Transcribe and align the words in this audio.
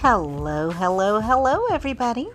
Hello, 0.00 0.70
hello, 0.70 1.18
hello, 1.18 1.66
everybody. 1.72 2.28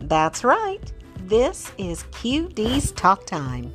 That's 0.00 0.42
right. 0.42 0.92
This 1.20 1.70
is 1.78 2.02
QD's 2.10 2.90
Talk 2.90 3.24
Time. 3.24 3.72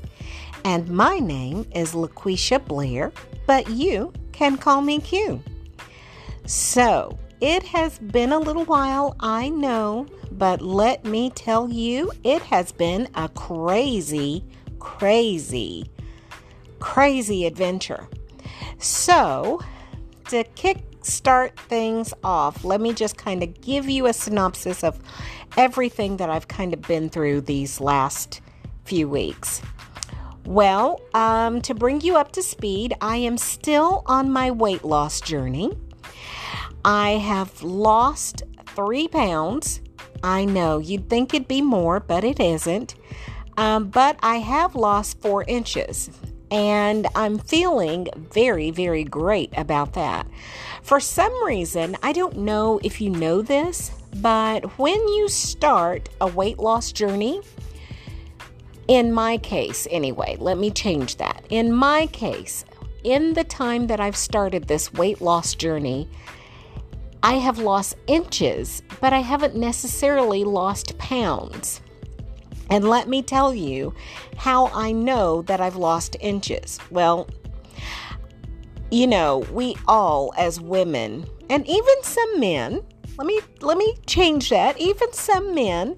And 0.65 0.89
my 0.89 1.19
name 1.19 1.65
is 1.73 1.93
LaQuisha 1.93 2.65
Blair, 2.65 3.13
but 3.47 3.69
you 3.69 4.11
can 4.33 4.57
call 4.57 4.81
me 4.81 4.99
Q. 4.99 5.41
So, 6.45 7.17
it 7.39 7.63
has 7.63 7.97
been 7.97 8.33
a 8.33 8.39
little 8.39 8.65
while, 8.65 9.15
I 9.21 9.47
know, 9.47 10.05
but 10.33 10.61
let 10.61 11.05
me 11.05 11.29
tell 11.29 11.69
you, 11.69 12.11
it 12.25 12.41
has 12.41 12.73
been 12.73 13.07
a 13.15 13.29
crazy, 13.29 14.43
crazy, 14.79 15.89
crazy 16.79 17.45
adventure. 17.45 18.05
So, 18.79 19.61
to 20.27 20.43
kick 20.55 20.92
start 21.05 21.59
things 21.59 22.13
off, 22.23 22.63
let 22.63 22.81
me 22.81 22.93
just 22.93 23.17
kind 23.17 23.43
of 23.43 23.61
give 23.61 23.89
you 23.89 24.07
a 24.07 24.13
synopsis 24.13 24.83
of 24.83 24.99
everything 25.57 26.17
that 26.17 26.29
I've 26.29 26.47
kind 26.47 26.73
of 26.73 26.81
been 26.81 27.09
through 27.09 27.41
these 27.41 27.79
last 27.79 28.41
few 28.85 29.07
weeks. 29.07 29.61
Well, 30.45 31.01
um, 31.13 31.61
to 31.61 31.73
bring 31.73 32.01
you 32.01 32.17
up 32.17 32.33
to 32.33 32.43
speed, 32.43 32.93
I 32.99 33.17
am 33.17 33.37
still 33.37 34.03
on 34.05 34.31
my 34.31 34.51
weight 34.51 34.83
loss 34.83 35.21
journey. 35.21 35.71
I 36.83 37.11
have 37.11 37.63
lost 37.63 38.43
three 38.75 39.07
pounds. 39.07 39.79
I 40.21 40.45
know 40.45 40.79
you'd 40.79 41.09
think 41.09 41.33
it'd 41.33 41.47
be 41.47 41.61
more, 41.61 41.99
but 41.99 42.23
it 42.23 42.39
isn't. 42.39 42.95
Um, 43.55 43.89
but 43.89 44.17
I 44.21 44.37
have 44.37 44.75
lost 44.75 45.21
four 45.21 45.45
inches 45.47 46.09
and 46.53 47.07
I'm 47.15 47.39
feeling 47.39 48.07
very, 48.15 48.69
very 48.69 49.03
great 49.03 49.51
about 49.57 49.93
that. 49.93 50.27
For 50.83 50.99
some 50.99 51.43
reason, 51.45 51.95
I 52.03 52.11
don't 52.11 52.39
know 52.39 52.79
if 52.83 52.99
you 52.99 53.09
know 53.09 53.41
this, 53.41 53.91
but 54.17 54.77
when 54.77 54.99
you 55.07 55.29
start 55.29 56.09
a 56.19 56.27
weight 56.27 56.59
loss 56.59 56.91
journey, 56.91 57.39
in 58.89 59.13
my 59.13 59.37
case, 59.37 59.87
anyway, 59.89 60.35
let 60.39 60.57
me 60.57 60.69
change 60.69 61.15
that. 61.17 61.45
In 61.49 61.71
my 61.71 62.07
case, 62.07 62.65
in 63.05 63.33
the 63.33 63.45
time 63.45 63.87
that 63.87 64.01
I've 64.01 64.17
started 64.17 64.67
this 64.67 64.91
weight 64.91 65.21
loss 65.21 65.55
journey, 65.55 66.09
I 67.23 67.35
have 67.35 67.59
lost 67.59 67.95
inches, 68.07 68.81
but 68.99 69.13
I 69.13 69.19
haven't 69.19 69.55
necessarily 69.55 70.43
lost 70.43 70.97
pounds. 70.97 71.79
And 72.69 72.89
let 72.89 73.07
me 73.07 73.21
tell 73.21 73.53
you 73.53 73.93
how 74.35 74.67
I 74.67 74.91
know 74.91 75.43
that 75.43 75.61
I've 75.61 75.77
lost 75.77 76.17
inches. 76.19 76.77
Well, 76.91 77.29
you 78.93 79.07
know, 79.07 79.39
we 79.51 79.75
all 79.87 80.31
as 80.37 80.61
women 80.61 81.25
and 81.49 81.67
even 81.67 82.03
some 82.03 82.39
men, 82.39 82.83
let 83.17 83.25
me 83.25 83.39
let 83.61 83.77
me 83.77 83.95
change 84.05 84.49
that. 84.49 84.79
Even 84.79 85.11
some 85.13 85.55
men 85.55 85.97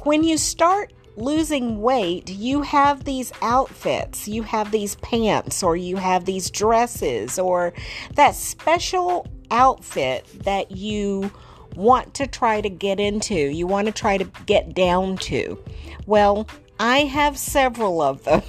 when 0.00 0.24
you 0.24 0.38
start 0.38 0.92
losing 1.16 1.80
weight, 1.82 2.30
you 2.30 2.62
have 2.62 3.04
these 3.04 3.32
outfits, 3.42 4.26
you 4.26 4.42
have 4.42 4.70
these 4.70 4.94
pants, 4.96 5.62
or 5.62 5.76
you 5.76 5.96
have 5.96 6.24
these 6.24 6.50
dresses, 6.50 7.38
or 7.38 7.74
that 8.14 8.34
special 8.34 9.26
outfit 9.50 10.26
that 10.44 10.70
you 10.70 11.30
want 11.76 12.14
to 12.14 12.26
try 12.26 12.60
to 12.60 12.70
get 12.70 12.98
into, 12.98 13.34
you 13.34 13.66
want 13.66 13.86
to 13.86 13.92
try 13.92 14.16
to 14.16 14.24
get 14.46 14.74
down 14.74 15.16
to. 15.18 15.62
Well, 16.06 16.48
I 16.80 17.00
have 17.00 17.38
several 17.38 18.00
of 18.00 18.24
them. 18.24 18.42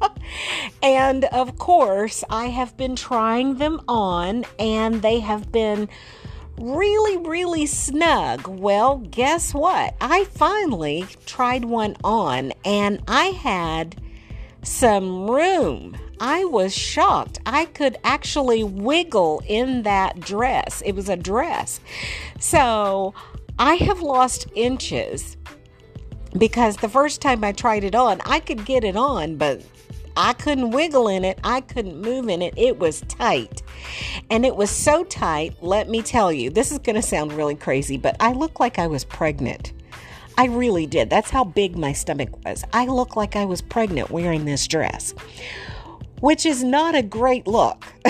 and 0.82 1.24
of 1.26 1.58
course, 1.58 2.24
I 2.30 2.46
have 2.46 2.76
been 2.76 2.96
trying 2.96 3.56
them 3.56 3.80
on, 3.88 4.44
and 4.58 5.02
they 5.02 5.20
have 5.20 5.52
been 5.52 5.88
really, 6.58 7.16
really 7.16 7.66
snug. 7.66 8.46
Well, 8.48 8.98
guess 8.98 9.54
what? 9.54 9.94
I 10.00 10.24
finally 10.24 11.06
tried 11.26 11.64
one 11.64 11.96
on, 12.02 12.52
and 12.64 13.02
I 13.06 13.26
had 13.26 14.00
some 14.62 15.30
room. 15.30 15.96
I 16.20 16.44
was 16.44 16.74
shocked. 16.74 17.38
I 17.46 17.66
could 17.66 17.96
actually 18.02 18.64
wiggle 18.64 19.42
in 19.46 19.82
that 19.82 20.20
dress. 20.20 20.82
It 20.84 20.92
was 20.92 21.08
a 21.08 21.16
dress. 21.16 21.80
So 22.40 23.14
I 23.58 23.76
have 23.76 24.00
lost 24.00 24.46
inches 24.54 25.36
because 26.36 26.76
the 26.76 26.88
first 26.88 27.20
time 27.22 27.44
I 27.44 27.52
tried 27.52 27.84
it 27.84 27.94
on, 27.94 28.20
I 28.24 28.40
could 28.40 28.64
get 28.64 28.84
it 28.84 28.96
on, 28.96 29.36
but 29.36 29.62
I 30.18 30.32
couldn't 30.32 30.72
wiggle 30.72 31.06
in 31.06 31.24
it. 31.24 31.38
I 31.44 31.60
couldn't 31.60 32.00
move 32.02 32.28
in 32.28 32.42
it. 32.42 32.52
It 32.56 32.80
was 32.80 33.02
tight. 33.02 33.62
And 34.30 34.44
it 34.44 34.56
was 34.56 34.68
so 34.68 35.04
tight, 35.04 35.54
let 35.62 35.88
me 35.88 36.02
tell 36.02 36.32
you, 36.32 36.50
this 36.50 36.72
is 36.72 36.80
going 36.80 36.96
to 36.96 37.02
sound 37.02 37.32
really 37.32 37.54
crazy, 37.54 37.96
but 37.96 38.16
I 38.18 38.32
looked 38.32 38.58
like 38.58 38.80
I 38.80 38.88
was 38.88 39.04
pregnant. 39.04 39.72
I 40.36 40.46
really 40.46 40.86
did. 40.86 41.08
That's 41.08 41.30
how 41.30 41.44
big 41.44 41.78
my 41.78 41.92
stomach 41.92 42.44
was. 42.44 42.64
I 42.72 42.86
looked 42.86 43.16
like 43.16 43.36
I 43.36 43.44
was 43.44 43.62
pregnant 43.62 44.10
wearing 44.10 44.44
this 44.44 44.66
dress, 44.66 45.14
which 46.20 46.44
is 46.44 46.64
not 46.64 46.96
a 46.96 47.02
great 47.02 47.46
look. 47.46 47.84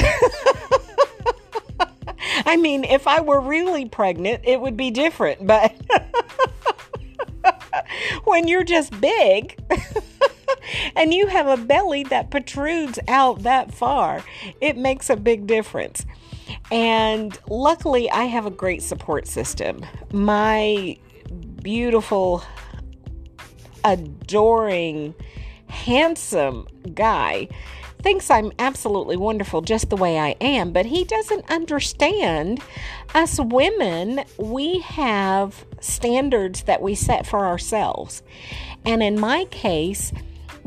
I 2.46 2.56
mean, 2.56 2.84
if 2.84 3.06
I 3.06 3.20
were 3.20 3.40
really 3.40 3.84
pregnant, 3.84 4.40
it 4.44 4.58
would 4.62 4.78
be 4.78 4.90
different, 4.90 5.46
but 5.46 5.74
when 8.24 8.48
you're 8.48 8.64
just 8.64 8.98
big 8.98 9.58
and 10.96 11.12
you 11.12 11.26
have 11.26 11.46
a 11.46 11.62
belly 11.62 12.04
that 12.04 12.30
protrudes 12.30 12.98
out 13.08 13.42
that 13.42 13.72
far, 13.72 14.22
it 14.60 14.76
makes 14.76 15.10
a 15.10 15.16
big 15.16 15.46
difference. 15.46 16.04
And 16.70 17.38
luckily, 17.48 18.10
I 18.10 18.24
have 18.24 18.46
a 18.46 18.50
great 18.50 18.82
support 18.82 19.26
system. 19.26 19.84
My 20.12 20.98
beautiful, 21.62 22.42
adoring, 23.84 25.14
handsome 25.68 26.66
guy 26.94 27.48
thinks 28.02 28.30
I'm 28.30 28.52
absolutely 28.58 29.16
wonderful 29.16 29.60
just 29.60 29.90
the 29.90 29.96
way 29.96 30.18
I 30.18 30.36
am, 30.40 30.72
but 30.72 30.86
he 30.86 31.04
doesn't 31.04 31.50
understand 31.50 32.60
us 33.14 33.40
women, 33.40 34.24
we 34.38 34.80
have 34.80 35.64
standards 35.80 36.62
that 36.64 36.80
we 36.80 36.94
set 36.94 37.26
for 37.26 37.46
ourselves. 37.46 38.22
And 38.84 39.02
in 39.02 39.18
my 39.18 39.46
case, 39.46 40.12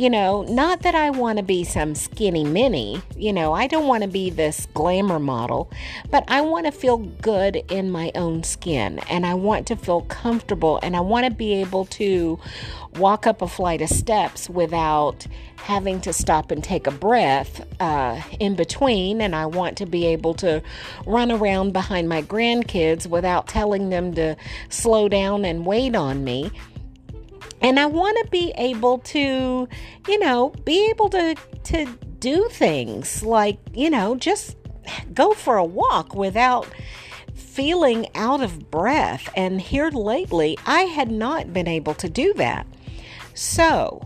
you 0.02 0.10
know, 0.10 0.42
not 0.50 0.82
that 0.82 0.96
I 0.96 1.12
want 1.12 1.38
to 1.38 1.44
be 1.44 1.64
some 1.64 1.94
skinny 1.94 2.44
mini, 2.44 3.04
you 3.16 3.32
know, 3.32 3.54
I 3.54 3.68
don't 3.68 3.86
want 3.86 4.02
to 4.02 4.10
be 4.10 4.32
this 4.32 4.66
glamour 4.74 5.20
model, 5.20 5.70
but 6.10 6.24
I 6.28 6.42
want 6.42 6.66
to 6.66 6.72
feel 6.72 6.98
good 6.98 7.58
in 7.70 7.92
my 7.92 8.12
own 8.16 8.42
skin 8.42 8.98
and 9.12 9.28
I 9.28 9.36
want 9.36 9.68
to 9.68 9.76
feel 9.76 10.02
comfortable 10.02 10.80
and 10.82 10.96
I 10.96 11.02
want 11.02 11.28
to 11.28 11.32
be 11.32 11.54
able 11.54 11.86
to 11.86 12.40
walk 12.98 13.28
up 13.28 13.44
a 13.44 13.48
flight 13.48 13.80
of 13.84 13.90
steps 13.90 14.50
without 14.50 15.28
having 15.58 16.02
to 16.02 16.12
stop 16.12 16.50
and 16.50 16.64
take 16.64 16.88
a 16.88 16.92
breath 16.92 17.64
uh, 17.80 18.20
in 18.40 18.56
between. 18.56 19.22
And 19.22 19.36
I 19.36 19.46
want 19.46 19.78
to 19.78 19.86
be 19.86 20.08
able 20.08 20.34
to 20.36 20.64
run 21.06 21.32
around 21.32 21.74
behind 21.74 22.10
my 22.10 22.24
grandkids 22.24 23.06
without 23.06 23.48
telling 23.48 23.90
them 23.90 24.16
to 24.16 24.36
slow 24.70 25.08
down 25.08 25.46
and 25.46 25.64
wait 25.64 25.96
on 25.96 26.24
me. 26.24 26.52
And 27.62 27.80
I 27.80 27.86
want 27.86 28.18
to 28.24 28.30
be 28.32 28.54
able 28.58 29.00
to, 29.00 29.68
you 30.08 30.20
know, 30.20 30.50
be 30.66 30.90
able 30.90 31.10
to 31.10 31.36
to 31.64 31.86
do 32.20 32.48
things 32.52 33.24
like, 33.24 33.60
you 33.74 33.90
know, 33.90 34.16
just 34.16 34.58
go 35.14 35.34
for 35.34 35.58
a 35.58 35.66
walk 35.66 36.16
without 36.16 36.68
feeling 37.34 38.08
out 38.16 38.42
of 38.42 38.72
breath. 38.72 39.30
And 39.36 39.62
here 39.62 39.90
lately, 39.90 40.58
I 40.66 40.82
had 40.82 41.12
not 41.12 41.54
been 41.54 41.68
able 41.68 41.94
to 41.96 42.10
do 42.10 42.34
that. 42.36 42.66
So, 43.34 44.02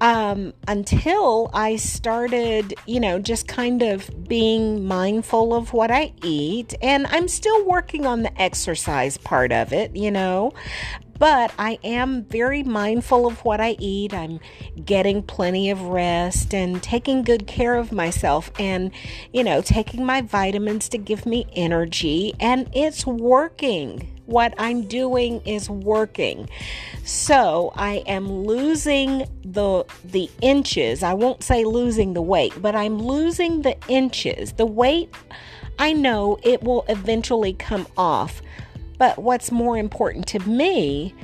um, 0.00 0.52
until 0.68 1.50
I 1.54 1.76
started, 1.76 2.74
you 2.86 3.00
know, 3.00 3.18
just 3.18 3.48
kind 3.48 3.82
of 3.82 4.28
being 4.28 4.86
mindful 4.86 5.54
of 5.54 5.72
what 5.72 5.90
I 5.90 6.12
eat. 6.22 6.74
And 6.82 7.06
I'm 7.06 7.28
still 7.28 7.64
working 7.64 8.04
on 8.04 8.22
the 8.22 8.42
exercise 8.42 9.16
part 9.16 9.52
of 9.52 9.72
it, 9.72 9.96
you 9.96 10.10
know. 10.10 10.52
But 11.18 11.52
I 11.58 11.78
am 11.84 12.24
very 12.24 12.62
mindful 12.62 13.26
of 13.26 13.44
what 13.44 13.60
I 13.60 13.76
eat. 13.78 14.12
I'm 14.12 14.40
getting 14.84 15.22
plenty 15.22 15.70
of 15.70 15.80
rest 15.82 16.54
and 16.54 16.82
taking 16.82 17.22
good 17.22 17.46
care 17.46 17.76
of 17.76 17.92
myself 17.92 18.50
and, 18.58 18.90
you 19.32 19.44
know, 19.44 19.60
taking 19.62 20.04
my 20.04 20.22
vitamins 20.22 20.88
to 20.90 20.98
give 20.98 21.24
me 21.24 21.46
energy. 21.54 22.34
And 22.40 22.68
it's 22.74 23.06
working. 23.06 24.10
What 24.26 24.54
I'm 24.56 24.86
doing 24.86 25.42
is 25.44 25.68
working. 25.68 26.48
So 27.04 27.72
I 27.76 28.02
am 28.06 28.30
losing 28.30 29.26
the 29.44 29.84
the 30.02 30.30
inches. 30.40 31.02
I 31.02 31.12
won't 31.12 31.42
say 31.42 31.64
losing 31.64 32.14
the 32.14 32.22
weight, 32.22 32.54
but 32.60 32.74
I'm 32.74 32.98
losing 33.02 33.62
the 33.62 33.76
inches. 33.86 34.54
The 34.54 34.64
weight 34.64 35.14
I 35.78 35.92
know 35.92 36.38
it 36.42 36.62
will 36.62 36.84
eventually 36.88 37.52
come 37.52 37.86
off 37.96 38.40
but 38.98 39.18
what's 39.18 39.50
more 39.50 39.76
important 39.76 40.26
to 40.28 40.38
me 40.40 41.14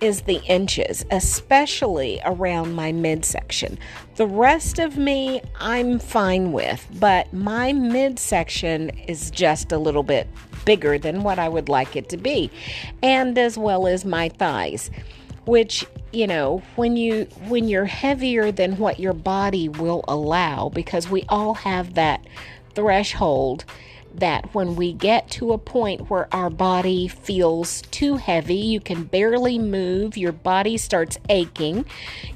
is 0.00 0.22
the 0.22 0.42
inches, 0.44 1.04
especially 1.10 2.20
around 2.24 2.74
my 2.74 2.92
midsection. 2.92 3.78
The 4.16 4.26
rest 4.26 4.78
of 4.78 4.98
me, 4.98 5.40
I'm 5.60 5.98
fine 5.98 6.52
with, 6.52 6.86
but 7.00 7.32
my 7.32 7.72
midsection 7.72 8.90
is 9.08 9.30
just 9.30 9.72
a 9.72 9.78
little 9.78 10.02
bit 10.02 10.28
bigger 10.64 10.98
than 10.98 11.22
what 11.22 11.38
I 11.38 11.48
would 11.48 11.68
like 11.68 11.96
it 11.96 12.08
to 12.10 12.16
be, 12.16 12.50
and 13.02 13.36
as 13.38 13.56
well 13.56 13.86
as 13.86 14.04
my 14.04 14.28
thighs, 14.28 14.90
which 15.46 15.86
you 16.12 16.26
know 16.26 16.62
when 16.76 16.96
you 16.96 17.24
when 17.48 17.68
you're 17.68 17.84
heavier 17.84 18.52
than 18.52 18.78
what 18.78 19.00
your 19.00 19.12
body 19.12 19.68
will 19.68 20.04
allow 20.06 20.68
because 20.68 21.10
we 21.10 21.24
all 21.28 21.54
have 21.54 21.94
that 21.94 22.24
threshold 22.74 23.64
that 24.20 24.54
when 24.54 24.76
we 24.76 24.92
get 24.92 25.30
to 25.30 25.52
a 25.52 25.58
point 25.58 26.10
where 26.10 26.32
our 26.32 26.50
body 26.50 27.08
feels 27.08 27.82
too 27.90 28.16
heavy, 28.16 28.56
you 28.56 28.80
can 28.80 29.04
barely 29.04 29.58
move, 29.58 30.16
your 30.16 30.32
body 30.32 30.76
starts 30.76 31.18
aching, 31.28 31.84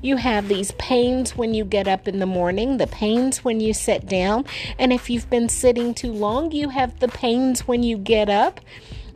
you 0.02 0.16
have 0.16 0.48
these 0.48 0.72
pains 0.72 1.36
when 1.36 1.54
you 1.54 1.64
get 1.64 1.88
up 1.88 2.08
in 2.08 2.18
the 2.18 2.26
morning, 2.26 2.76
the 2.78 2.86
pains 2.86 3.44
when 3.44 3.60
you 3.60 3.72
sit 3.72 4.06
down, 4.06 4.44
and 4.78 4.92
if 4.92 5.08
you've 5.08 5.30
been 5.30 5.48
sitting 5.48 5.94
too 5.94 6.12
long, 6.12 6.50
you 6.52 6.68
have 6.70 6.98
the 7.00 7.08
pains 7.08 7.66
when 7.68 7.82
you 7.82 7.96
get 7.96 8.28
up. 8.28 8.60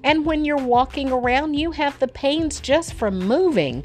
And 0.04 0.26
when 0.26 0.44
you're 0.44 0.56
walking 0.56 1.12
around, 1.12 1.54
you 1.54 1.70
have 1.72 1.98
the 2.00 2.08
pains 2.08 2.60
just 2.60 2.92
from 2.92 3.20
moving. 3.20 3.84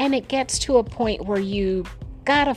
And 0.00 0.12
it 0.12 0.26
gets 0.26 0.58
to 0.60 0.78
a 0.78 0.84
point 0.84 1.26
where 1.26 1.38
you 1.38 1.84
gotta 2.24 2.56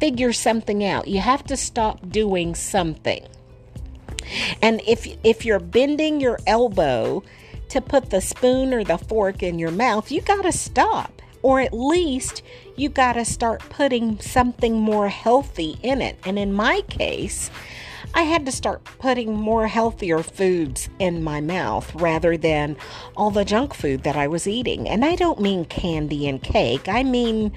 figure 0.00 0.32
something 0.32 0.84
out. 0.84 1.06
You 1.06 1.20
have 1.20 1.44
to 1.44 1.56
stop 1.56 2.08
doing 2.10 2.56
something. 2.56 3.24
And 4.60 4.80
if 4.86 5.06
if 5.24 5.44
you're 5.44 5.60
bending 5.60 6.20
your 6.20 6.38
elbow 6.46 7.22
to 7.68 7.80
put 7.80 8.10
the 8.10 8.20
spoon 8.20 8.74
or 8.74 8.84
the 8.84 8.98
fork 8.98 9.42
in 9.42 9.58
your 9.58 9.70
mouth, 9.70 10.10
you 10.10 10.20
got 10.20 10.42
to 10.42 10.52
stop. 10.52 11.22
Or 11.42 11.60
at 11.60 11.72
least 11.72 12.42
you 12.76 12.88
got 12.88 13.14
to 13.14 13.24
start 13.24 13.60
putting 13.68 14.20
something 14.20 14.78
more 14.78 15.08
healthy 15.08 15.78
in 15.82 16.00
it. 16.00 16.16
And 16.24 16.38
in 16.38 16.52
my 16.52 16.82
case, 16.82 17.50
I 18.14 18.22
had 18.22 18.44
to 18.46 18.52
start 18.52 18.84
putting 18.84 19.34
more 19.34 19.66
healthier 19.68 20.22
foods 20.22 20.90
in 20.98 21.24
my 21.24 21.40
mouth 21.40 21.94
rather 21.94 22.36
than 22.36 22.76
all 23.16 23.30
the 23.30 23.44
junk 23.44 23.72
food 23.72 24.02
that 24.02 24.16
I 24.16 24.26
was 24.28 24.46
eating. 24.46 24.88
And 24.88 25.04
I 25.04 25.16
don't 25.16 25.40
mean 25.40 25.64
candy 25.64 26.28
and 26.28 26.42
cake. 26.42 26.88
I 26.88 27.02
mean, 27.02 27.52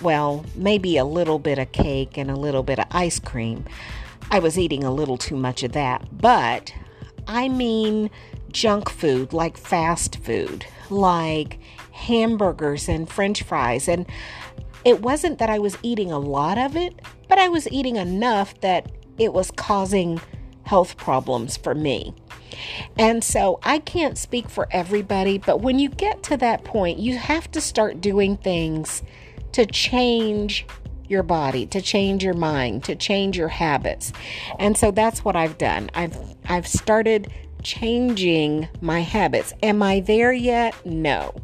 well, 0.00 0.44
maybe 0.54 0.96
a 0.96 1.04
little 1.04 1.38
bit 1.38 1.58
of 1.58 1.70
cake 1.72 2.16
and 2.16 2.30
a 2.30 2.36
little 2.36 2.62
bit 2.62 2.78
of 2.78 2.86
ice 2.90 3.18
cream. 3.18 3.66
I 4.30 4.38
was 4.38 4.58
eating 4.58 4.84
a 4.84 4.92
little 4.92 5.16
too 5.16 5.36
much 5.36 5.62
of 5.62 5.72
that, 5.72 6.06
but 6.12 6.72
I 7.26 7.48
mean 7.48 8.10
junk 8.52 8.88
food 8.88 9.32
like 9.32 9.56
fast 9.56 10.16
food, 10.22 10.66
like 10.88 11.58
hamburgers 11.90 12.88
and 12.88 13.08
french 13.08 13.42
fries. 13.42 13.88
And 13.88 14.06
it 14.84 15.02
wasn't 15.02 15.38
that 15.38 15.50
I 15.50 15.58
was 15.58 15.76
eating 15.82 16.12
a 16.12 16.18
lot 16.18 16.58
of 16.58 16.76
it, 16.76 17.00
but 17.28 17.38
I 17.38 17.48
was 17.48 17.68
eating 17.70 17.96
enough 17.96 18.58
that 18.60 18.90
it 19.18 19.32
was 19.32 19.50
causing 19.50 20.20
health 20.62 20.96
problems 20.96 21.56
for 21.56 21.74
me. 21.74 22.14
And 22.96 23.24
so 23.24 23.58
I 23.62 23.78
can't 23.80 24.16
speak 24.16 24.48
for 24.48 24.68
everybody, 24.70 25.38
but 25.38 25.60
when 25.60 25.78
you 25.78 25.88
get 25.88 26.22
to 26.24 26.36
that 26.36 26.64
point, 26.64 26.98
you 26.98 27.18
have 27.18 27.50
to 27.52 27.60
start 27.60 28.00
doing 28.00 28.36
things 28.36 29.02
to 29.52 29.66
change 29.66 30.66
your 31.10 31.22
body, 31.22 31.66
to 31.66 31.80
change 31.80 32.24
your 32.24 32.34
mind, 32.34 32.84
to 32.84 32.94
change 32.94 33.36
your 33.36 33.48
habits. 33.48 34.12
And 34.58 34.76
so 34.76 34.90
that's 34.90 35.24
what 35.24 35.36
I've 35.36 35.58
done. 35.58 35.90
I've 35.94 36.16
I've 36.48 36.66
started 36.66 37.30
changing 37.62 38.68
my 38.80 39.00
habits. 39.00 39.52
Am 39.62 39.82
I 39.82 40.00
there 40.00 40.32
yet? 40.32 40.74
No. 40.86 41.34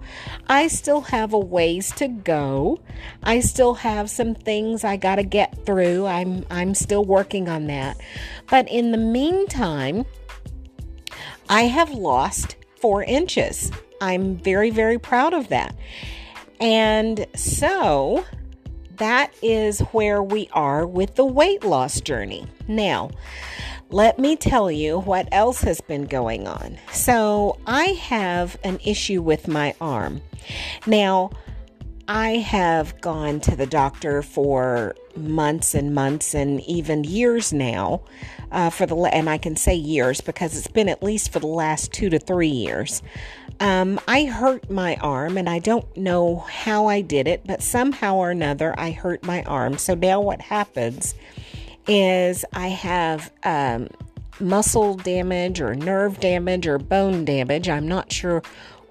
I 0.48 0.68
still 0.68 1.02
have 1.02 1.32
a 1.32 1.38
ways 1.38 1.92
to 1.92 2.08
go. 2.08 2.80
I 3.22 3.40
still 3.40 3.74
have 3.74 4.08
some 4.08 4.34
things 4.34 4.84
I 4.84 4.96
got 4.96 5.16
to 5.16 5.22
get 5.22 5.66
through. 5.66 6.06
I'm 6.06 6.46
I'm 6.50 6.74
still 6.74 7.04
working 7.04 7.48
on 7.48 7.66
that. 7.66 8.00
But 8.48 8.68
in 8.68 8.92
the 8.92 8.98
meantime, 8.98 10.04
I 11.48 11.62
have 11.62 11.90
lost 11.90 12.56
4 12.80 13.04
inches. 13.04 13.70
I'm 14.00 14.36
very 14.36 14.70
very 14.70 14.98
proud 14.98 15.34
of 15.34 15.48
that. 15.48 15.74
And 16.60 17.26
so 17.34 18.24
that 18.98 19.32
is 19.42 19.80
where 19.92 20.22
we 20.22 20.48
are 20.52 20.86
with 20.86 21.14
the 21.14 21.24
weight 21.24 21.64
loss 21.64 22.00
journey. 22.00 22.46
Now, 22.68 23.10
let 23.90 24.18
me 24.18 24.36
tell 24.36 24.70
you 24.70 25.00
what 25.00 25.28
else 25.30 25.62
has 25.62 25.80
been 25.80 26.04
going 26.04 26.48
on. 26.48 26.78
So, 26.92 27.58
I 27.66 27.84
have 27.84 28.58
an 28.64 28.80
issue 28.84 29.22
with 29.22 29.46
my 29.46 29.74
arm. 29.80 30.22
Now, 30.86 31.30
I 32.08 32.36
have 32.36 33.00
gone 33.00 33.40
to 33.40 33.56
the 33.56 33.66
doctor 33.66 34.22
for 34.22 34.94
months 35.16 35.74
and 35.74 35.94
months 35.94 36.34
and 36.34 36.60
even 36.62 37.04
years 37.04 37.52
now. 37.52 38.02
Uh, 38.52 38.70
for 38.70 38.86
the 38.86 38.94
and 38.96 39.28
I 39.28 39.38
can 39.38 39.56
say 39.56 39.74
years 39.74 40.20
because 40.20 40.56
it's 40.56 40.68
been 40.68 40.88
at 40.88 41.02
least 41.02 41.32
for 41.32 41.40
the 41.40 41.48
last 41.48 41.92
two 41.92 42.08
to 42.10 42.18
three 42.18 42.46
years. 42.46 43.02
Um, 43.58 43.98
I 44.06 44.24
hurt 44.24 44.70
my 44.70 44.96
arm, 44.96 45.36
and 45.36 45.48
I 45.48 45.58
don't 45.58 45.96
know 45.96 46.36
how 46.48 46.86
I 46.86 47.00
did 47.00 47.26
it, 47.26 47.42
but 47.44 47.60
somehow 47.60 48.16
or 48.16 48.30
another 48.30 48.78
I 48.78 48.92
hurt 48.92 49.24
my 49.24 49.42
arm. 49.44 49.78
So 49.78 49.94
now 49.94 50.20
what 50.20 50.40
happens 50.40 51.14
is 51.88 52.44
I 52.52 52.68
have 52.68 53.32
um, 53.42 53.88
muscle 54.38 54.94
damage, 54.94 55.60
or 55.60 55.74
nerve 55.74 56.20
damage, 56.20 56.66
or 56.66 56.78
bone 56.78 57.24
damage. 57.24 57.68
I'm 57.68 57.88
not 57.88 58.12
sure 58.12 58.42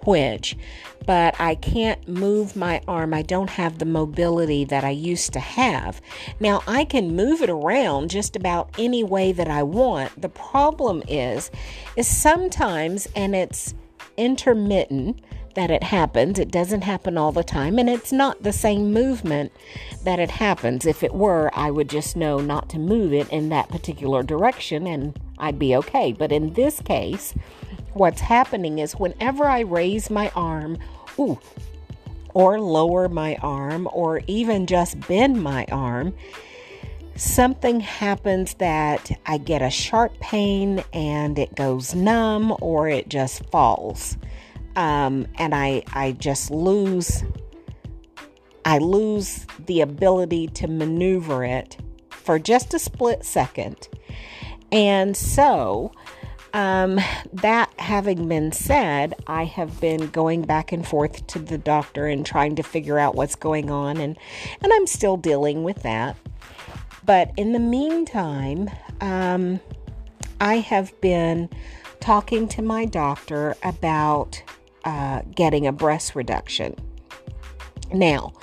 which, 0.05 0.57
but 1.05 1.35
I 1.39 1.55
can't 1.55 2.07
move 2.07 2.55
my 2.55 2.81
arm. 2.87 3.13
I 3.13 3.21
don't 3.21 3.49
have 3.49 3.79
the 3.79 3.85
mobility 3.85 4.65
that 4.65 4.83
I 4.83 4.89
used 4.89 5.33
to 5.33 5.39
have. 5.39 6.01
Now 6.39 6.61
I 6.67 6.85
can 6.85 7.15
move 7.15 7.41
it 7.41 7.49
around 7.49 8.09
just 8.09 8.35
about 8.35 8.69
any 8.77 9.03
way 9.03 9.31
that 9.31 9.47
I 9.47 9.63
want. 9.63 10.19
The 10.21 10.29
problem 10.29 11.03
is 11.07 11.51
is 11.95 12.07
sometimes 12.07 13.07
and 13.15 13.35
it's 13.35 13.73
intermittent 14.17 15.19
that 15.55 15.71
it 15.71 15.83
happens. 15.83 16.37
It 16.37 16.51
doesn't 16.51 16.81
happen 16.81 17.17
all 17.17 17.31
the 17.31 17.43
time, 17.43 17.79
and 17.79 17.89
it's 17.89 18.11
not 18.11 18.43
the 18.43 18.53
same 18.53 18.93
movement 18.93 19.51
that 20.03 20.19
it 20.19 20.31
happens. 20.31 20.85
If 20.85 21.03
it 21.03 21.13
were, 21.13 21.49
I 21.53 21.71
would 21.71 21.89
just 21.89 22.15
know 22.15 22.39
not 22.39 22.69
to 22.69 22.79
move 22.79 23.13
it 23.13 23.29
in 23.29 23.49
that 23.49 23.69
particular 23.69 24.23
direction 24.23 24.85
and 24.87 25.19
I'd 25.37 25.59
be 25.59 25.75
okay. 25.77 26.13
But 26.13 26.31
in 26.31 26.53
this 26.53 26.79
case, 26.81 27.33
what's 27.93 28.21
happening 28.21 28.79
is 28.79 28.93
whenever 28.93 29.45
I 29.45 29.61
raise 29.61 30.09
my 30.09 30.31
arm, 30.35 30.77
ooh, 31.19 31.39
or 32.33 32.59
lower 32.59 33.07
my 33.07 33.35
arm, 33.37 33.87
or 33.91 34.21
even 34.27 34.67
just 34.67 34.99
bend 35.07 35.41
my 35.41 35.65
arm, 35.71 36.13
something 37.15 37.79
happens 37.79 38.55
that 38.55 39.17
I 39.25 39.37
get 39.37 39.61
a 39.61 39.69
sharp 39.69 40.19
pain 40.19 40.83
and 40.91 41.39
it 41.39 41.55
goes 41.55 41.95
numb 41.95 42.55
or 42.59 42.89
it 42.89 43.07
just 43.07 43.45
falls. 43.45 44.17
Um, 44.75 45.27
and 45.35 45.55
I, 45.55 45.83
I 45.93 46.11
just 46.13 46.51
lose 46.51 47.23
I 48.65 48.79
lose 48.79 49.45
the 49.59 49.81
ability 49.81 50.47
to 50.47 50.67
maneuver 50.67 51.45
it 51.45 51.77
for 52.09 52.39
just 52.39 52.73
a 52.73 52.79
split 52.79 53.23
second. 53.23 53.87
And 54.71 55.15
so, 55.15 55.91
um, 56.55 56.99
that 57.31 57.71
having 57.77 58.27
been 58.27 58.51
said, 58.51 59.13
I 59.27 59.43
have 59.45 59.79
been 59.79 60.07
going 60.07 60.41
back 60.41 60.71
and 60.71 60.85
forth 60.85 61.27
to 61.27 61.39
the 61.39 61.59
doctor 61.59 62.07
and 62.07 62.25
trying 62.25 62.55
to 62.55 62.63
figure 62.63 62.97
out 62.97 63.13
what's 63.13 63.35
going 63.35 63.69
on, 63.69 63.97
and, 63.97 64.17
and 64.61 64.73
I'm 64.73 64.87
still 64.87 65.17
dealing 65.17 65.63
with 65.63 65.83
that. 65.83 66.17
But 67.05 67.31
in 67.37 67.51
the 67.51 67.59
meantime, 67.59 68.71
um, 68.99 69.59
I 70.41 70.55
have 70.55 70.99
been 71.01 71.49
talking 71.99 72.47
to 72.47 72.63
my 72.63 72.85
doctor 72.85 73.55
about 73.61 74.41
uh, 74.85 75.23
getting 75.35 75.67
a 75.67 75.71
breast 75.71 76.15
reduction. 76.15 76.75
Now, 77.93 78.33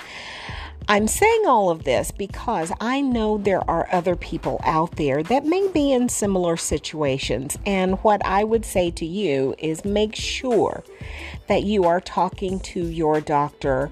I'm 0.88 1.06
saying 1.06 1.44
all 1.46 1.70
of 1.70 1.84
this 1.84 2.10
because 2.10 2.72
I 2.80 3.00
know 3.00 3.38
there 3.38 3.68
are 3.70 3.88
other 3.92 4.16
people 4.16 4.60
out 4.64 4.96
there 4.96 5.22
that 5.22 5.46
may 5.46 5.68
be 5.68 5.92
in 5.92 6.08
similar 6.08 6.56
situations. 6.56 7.56
And 7.64 7.98
what 8.02 8.24
I 8.26 8.44
would 8.44 8.64
say 8.64 8.90
to 8.92 9.06
you 9.06 9.54
is 9.58 9.84
make 9.84 10.16
sure 10.16 10.82
that 11.46 11.62
you 11.62 11.84
are 11.84 12.00
talking 12.00 12.58
to 12.60 12.84
your 12.88 13.20
doctor 13.20 13.90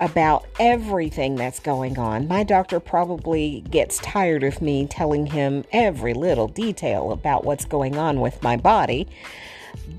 about 0.00 0.44
everything 0.58 1.36
that's 1.36 1.60
going 1.60 1.96
on. 1.96 2.26
My 2.26 2.42
doctor 2.42 2.80
probably 2.80 3.60
gets 3.70 3.98
tired 3.98 4.42
of 4.42 4.60
me 4.60 4.86
telling 4.88 5.26
him 5.26 5.64
every 5.70 6.12
little 6.12 6.48
detail 6.48 7.12
about 7.12 7.44
what's 7.44 7.64
going 7.64 7.96
on 7.96 8.20
with 8.20 8.42
my 8.42 8.56
body. 8.56 9.06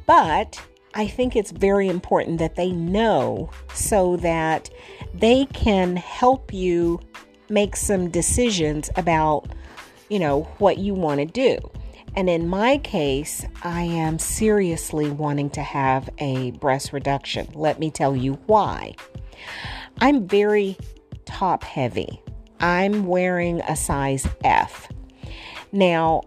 But 0.05 0.61
I 0.95 1.07
think 1.07 1.35
it's 1.35 1.51
very 1.51 1.87
important 1.87 2.37
that 2.39 2.55
they 2.55 2.71
know 2.71 3.49
so 3.73 4.17
that 4.17 4.69
they 5.13 5.45
can 5.53 5.95
help 5.95 6.53
you 6.53 6.99
make 7.49 7.75
some 7.75 8.09
decisions 8.09 8.89
about, 8.95 9.47
you 10.09 10.19
know, 10.19 10.43
what 10.59 10.77
you 10.77 10.93
want 10.93 11.19
to 11.19 11.25
do. 11.25 11.57
And 12.15 12.29
in 12.29 12.47
my 12.47 12.77
case, 12.77 13.45
I 13.63 13.83
am 13.83 14.19
seriously 14.19 15.09
wanting 15.09 15.49
to 15.51 15.63
have 15.63 16.09
a 16.19 16.51
breast 16.51 16.93
reduction. 16.93 17.47
Let 17.55 17.79
me 17.79 17.89
tell 17.89 18.15
you 18.15 18.33
why. 18.45 18.93
I'm 19.99 20.27
very 20.27 20.77
top 21.25 21.63
heavy. 21.63 22.21
I'm 22.59 23.07
wearing 23.07 23.61
a 23.61 23.75
size 23.75 24.27
F. 24.43 24.89
Now, 25.71 26.21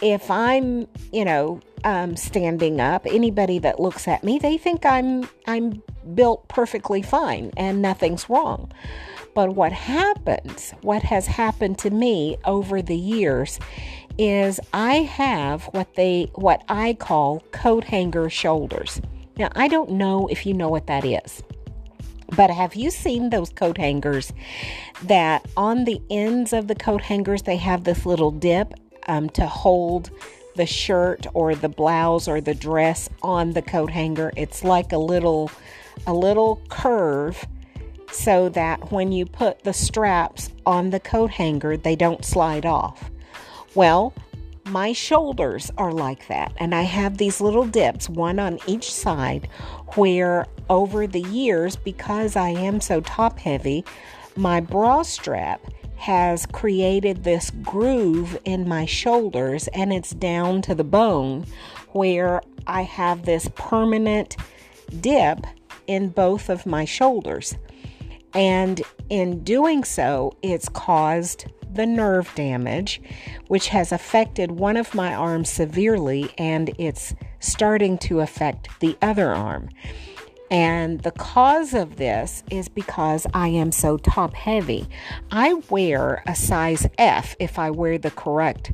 if 0.00 0.28
I'm, 0.28 0.88
you 1.12 1.24
know, 1.24 1.60
um, 1.84 2.16
standing 2.16 2.80
up. 2.80 3.06
Anybody 3.06 3.58
that 3.60 3.80
looks 3.80 4.08
at 4.08 4.24
me, 4.24 4.38
they 4.38 4.58
think 4.58 4.84
I'm 4.84 5.28
I'm 5.46 5.82
built 6.14 6.48
perfectly 6.48 7.02
fine 7.02 7.52
and 7.56 7.80
nothing's 7.82 8.28
wrong. 8.28 8.72
But 9.34 9.54
what 9.54 9.72
happens, 9.72 10.72
what 10.82 11.02
has 11.04 11.26
happened 11.26 11.78
to 11.78 11.90
me 11.90 12.36
over 12.44 12.82
the 12.82 12.96
years 12.96 13.58
is 14.18 14.60
I 14.74 14.96
have 14.96 15.64
what 15.66 15.94
they 15.94 16.30
what 16.34 16.62
I 16.68 16.94
call 16.94 17.40
coat 17.52 17.84
hanger 17.84 18.28
shoulders. 18.28 19.00
Now, 19.38 19.48
I 19.54 19.68
don't 19.68 19.92
know 19.92 20.28
if 20.28 20.44
you 20.44 20.52
know 20.52 20.68
what 20.68 20.86
that 20.86 21.04
is. 21.04 21.42
But 22.34 22.50
have 22.50 22.74
you 22.74 22.90
seen 22.90 23.30
those 23.30 23.50
coat 23.50 23.76
hangers 23.76 24.32
that 25.02 25.46
on 25.56 25.84
the 25.84 26.00
ends 26.10 26.52
of 26.52 26.66
the 26.66 26.74
coat 26.74 27.02
hangers 27.02 27.42
they 27.42 27.56
have 27.56 27.84
this 27.84 28.06
little 28.06 28.30
dip 28.30 28.72
um, 29.06 29.28
to 29.30 29.46
hold 29.46 30.10
the 30.54 30.66
shirt 30.66 31.26
or 31.34 31.54
the 31.54 31.68
blouse 31.68 32.28
or 32.28 32.40
the 32.40 32.54
dress 32.54 33.08
on 33.22 33.52
the 33.52 33.62
coat 33.62 33.90
hanger? 33.90 34.32
It's 34.36 34.64
like 34.64 34.92
a 34.92 34.98
little 34.98 35.50
a 36.06 36.14
little 36.14 36.62
curve 36.68 37.46
so 38.10 38.48
that 38.50 38.92
when 38.92 39.12
you 39.12 39.26
put 39.26 39.64
the 39.64 39.72
straps 39.72 40.50
on 40.66 40.90
the 40.90 41.00
coat 41.00 41.30
hanger, 41.30 41.76
they 41.76 41.96
don't 41.96 42.24
slide 42.24 42.66
off. 42.66 43.10
Well, 43.74 44.12
my 44.66 44.92
shoulders 44.92 45.70
are 45.76 45.92
like 45.92 46.28
that, 46.28 46.52
and 46.58 46.74
I 46.74 46.82
have 46.82 47.18
these 47.18 47.40
little 47.40 47.66
dips, 47.66 48.08
one 48.08 48.38
on 48.38 48.58
each 48.66 48.92
side, 48.92 49.48
where 49.94 50.46
over 50.70 51.06
the 51.06 51.22
years, 51.22 51.74
because 51.74 52.36
I 52.36 52.50
am 52.50 52.80
so 52.80 53.00
top 53.00 53.38
heavy, 53.38 53.84
my 54.36 54.60
bra 54.60 55.02
strap 55.02 55.60
has 56.02 56.46
created 56.46 57.22
this 57.22 57.52
groove 57.62 58.36
in 58.44 58.68
my 58.68 58.84
shoulders 58.84 59.68
and 59.68 59.92
it's 59.92 60.10
down 60.10 60.60
to 60.60 60.74
the 60.74 60.82
bone 60.82 61.46
where 61.92 62.42
I 62.66 62.82
have 62.82 63.24
this 63.24 63.48
permanent 63.54 64.36
dip 65.00 65.46
in 65.86 66.08
both 66.08 66.48
of 66.48 66.66
my 66.66 66.84
shoulders. 66.84 67.54
And 68.34 68.82
in 69.10 69.44
doing 69.44 69.84
so, 69.84 70.36
it's 70.42 70.68
caused 70.68 71.46
the 71.72 71.86
nerve 71.86 72.34
damage, 72.34 73.00
which 73.46 73.68
has 73.68 73.92
affected 73.92 74.50
one 74.50 74.76
of 74.76 74.96
my 74.96 75.14
arms 75.14 75.50
severely, 75.50 76.34
and 76.36 76.74
it's 76.78 77.14
starting 77.38 77.96
to 77.98 78.18
affect 78.18 78.68
the 78.80 78.98
other 79.02 79.32
arm. 79.32 79.68
And 80.52 81.00
the 81.00 81.12
cause 81.12 81.72
of 81.72 81.96
this 81.96 82.44
is 82.50 82.68
because 82.68 83.26
I 83.32 83.48
am 83.48 83.72
so 83.72 83.96
top 83.96 84.34
heavy. 84.34 84.86
I 85.30 85.54
wear 85.70 86.22
a 86.26 86.34
size 86.34 86.86
F 86.98 87.34
if 87.40 87.58
I 87.58 87.70
wear 87.70 87.96
the 87.96 88.10
correct 88.10 88.72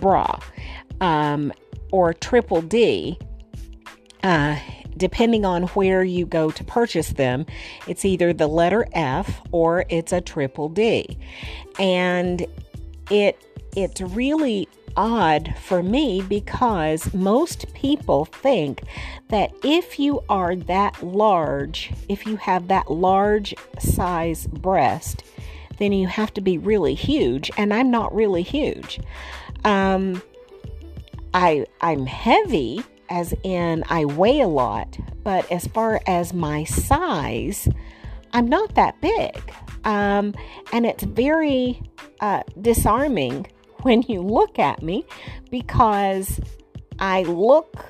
bra, 0.00 0.40
um, 1.00 1.52
or 1.92 2.12
triple 2.12 2.60
D. 2.60 3.20
Uh, 4.24 4.58
depending 4.96 5.44
on 5.44 5.64
where 5.68 6.02
you 6.02 6.26
go 6.26 6.50
to 6.50 6.64
purchase 6.64 7.10
them, 7.10 7.46
it's 7.86 8.04
either 8.04 8.32
the 8.32 8.48
letter 8.48 8.88
F 8.92 9.40
or 9.52 9.84
it's 9.88 10.12
a 10.12 10.20
triple 10.20 10.68
D. 10.68 11.16
And 11.78 12.44
it 13.12 13.40
it's 13.76 14.00
really 14.00 14.68
odd 14.96 15.54
for 15.58 15.82
me 15.82 16.22
because 16.22 17.12
most 17.14 17.72
people 17.74 18.24
think 18.24 18.82
that 19.28 19.52
if 19.62 19.98
you 19.98 20.22
are 20.28 20.56
that 20.56 21.02
large, 21.02 21.92
if 22.08 22.26
you 22.26 22.36
have 22.36 22.68
that 22.68 22.90
large 22.90 23.54
size 23.78 24.46
breast, 24.46 25.22
then 25.78 25.92
you 25.92 26.06
have 26.06 26.32
to 26.34 26.40
be 26.40 26.58
really 26.58 26.94
huge 26.94 27.50
and 27.56 27.72
I'm 27.72 27.90
not 27.90 28.14
really 28.14 28.42
huge. 28.42 29.00
Um 29.64 30.22
I 31.34 31.66
I'm 31.80 32.06
heavy 32.06 32.82
as 33.08 33.34
in 33.42 33.84
I 33.88 34.04
weigh 34.04 34.40
a 34.40 34.48
lot, 34.48 34.98
but 35.22 35.50
as 35.50 35.66
far 35.68 36.00
as 36.06 36.32
my 36.32 36.64
size, 36.64 37.68
I'm 38.32 38.48
not 38.48 38.74
that 38.74 39.00
big. 39.00 39.52
Um, 39.84 40.34
and 40.72 40.84
it's 40.84 41.04
very 41.04 41.80
uh, 42.20 42.42
disarming 42.60 43.46
when 43.86 44.02
you 44.08 44.20
look 44.20 44.58
at 44.58 44.82
me 44.82 45.04
because 45.48 46.40
I 46.98 47.22
look 47.22 47.84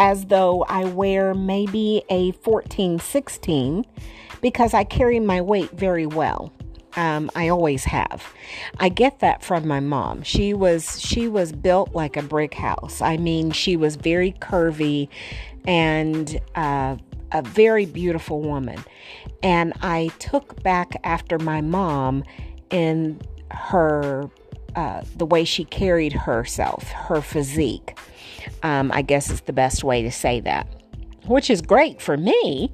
as 0.00 0.26
though 0.26 0.64
I 0.64 0.86
wear 0.86 1.34
maybe 1.34 2.02
a 2.10 2.32
14, 2.32 2.98
16 2.98 3.84
because 4.40 4.74
I 4.74 4.82
carry 4.82 5.20
my 5.20 5.40
weight 5.40 5.70
very 5.70 6.06
well. 6.06 6.52
Um, 6.96 7.30
I 7.36 7.46
always 7.46 7.84
have. 7.84 8.24
I 8.78 8.88
get 8.88 9.20
that 9.20 9.44
from 9.44 9.68
my 9.68 9.78
mom. 9.78 10.24
She 10.24 10.52
was 10.52 11.00
she 11.00 11.28
was 11.28 11.52
built 11.52 11.94
like 11.94 12.16
a 12.16 12.22
brick 12.22 12.54
house. 12.54 13.00
I 13.00 13.16
mean, 13.16 13.52
she 13.52 13.76
was 13.76 13.94
very 13.94 14.32
curvy 14.32 15.08
and 15.64 16.40
uh, 16.56 16.96
a 17.30 17.42
very 17.42 17.86
beautiful 17.86 18.40
woman. 18.40 18.82
And 19.44 19.74
I 19.80 20.10
took 20.18 20.60
back 20.64 21.00
after 21.04 21.38
my 21.38 21.60
mom 21.60 22.24
in 22.70 23.20
her 23.54 24.28
uh, 24.76 25.02
the 25.16 25.26
way 25.26 25.44
she 25.44 25.64
carried 25.64 26.12
herself, 26.12 26.90
her 26.90 27.20
physique. 27.20 27.96
Um, 28.62 28.90
I 28.92 29.02
guess 29.02 29.30
is 29.30 29.40
the 29.42 29.52
best 29.52 29.84
way 29.84 30.02
to 30.02 30.10
say 30.10 30.40
that, 30.40 30.66
which 31.26 31.48
is 31.48 31.62
great 31.62 32.02
for 32.02 32.16
me 32.16 32.72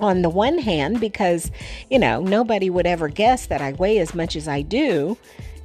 on 0.00 0.22
the 0.22 0.28
one 0.28 0.58
hand, 0.58 1.00
because, 1.00 1.50
you 1.88 1.98
know, 1.98 2.20
nobody 2.20 2.68
would 2.68 2.86
ever 2.86 3.08
guess 3.08 3.46
that 3.46 3.62
I 3.62 3.72
weigh 3.72 3.98
as 3.98 4.14
much 4.14 4.34
as 4.34 4.48
I 4.48 4.62
do 4.62 5.16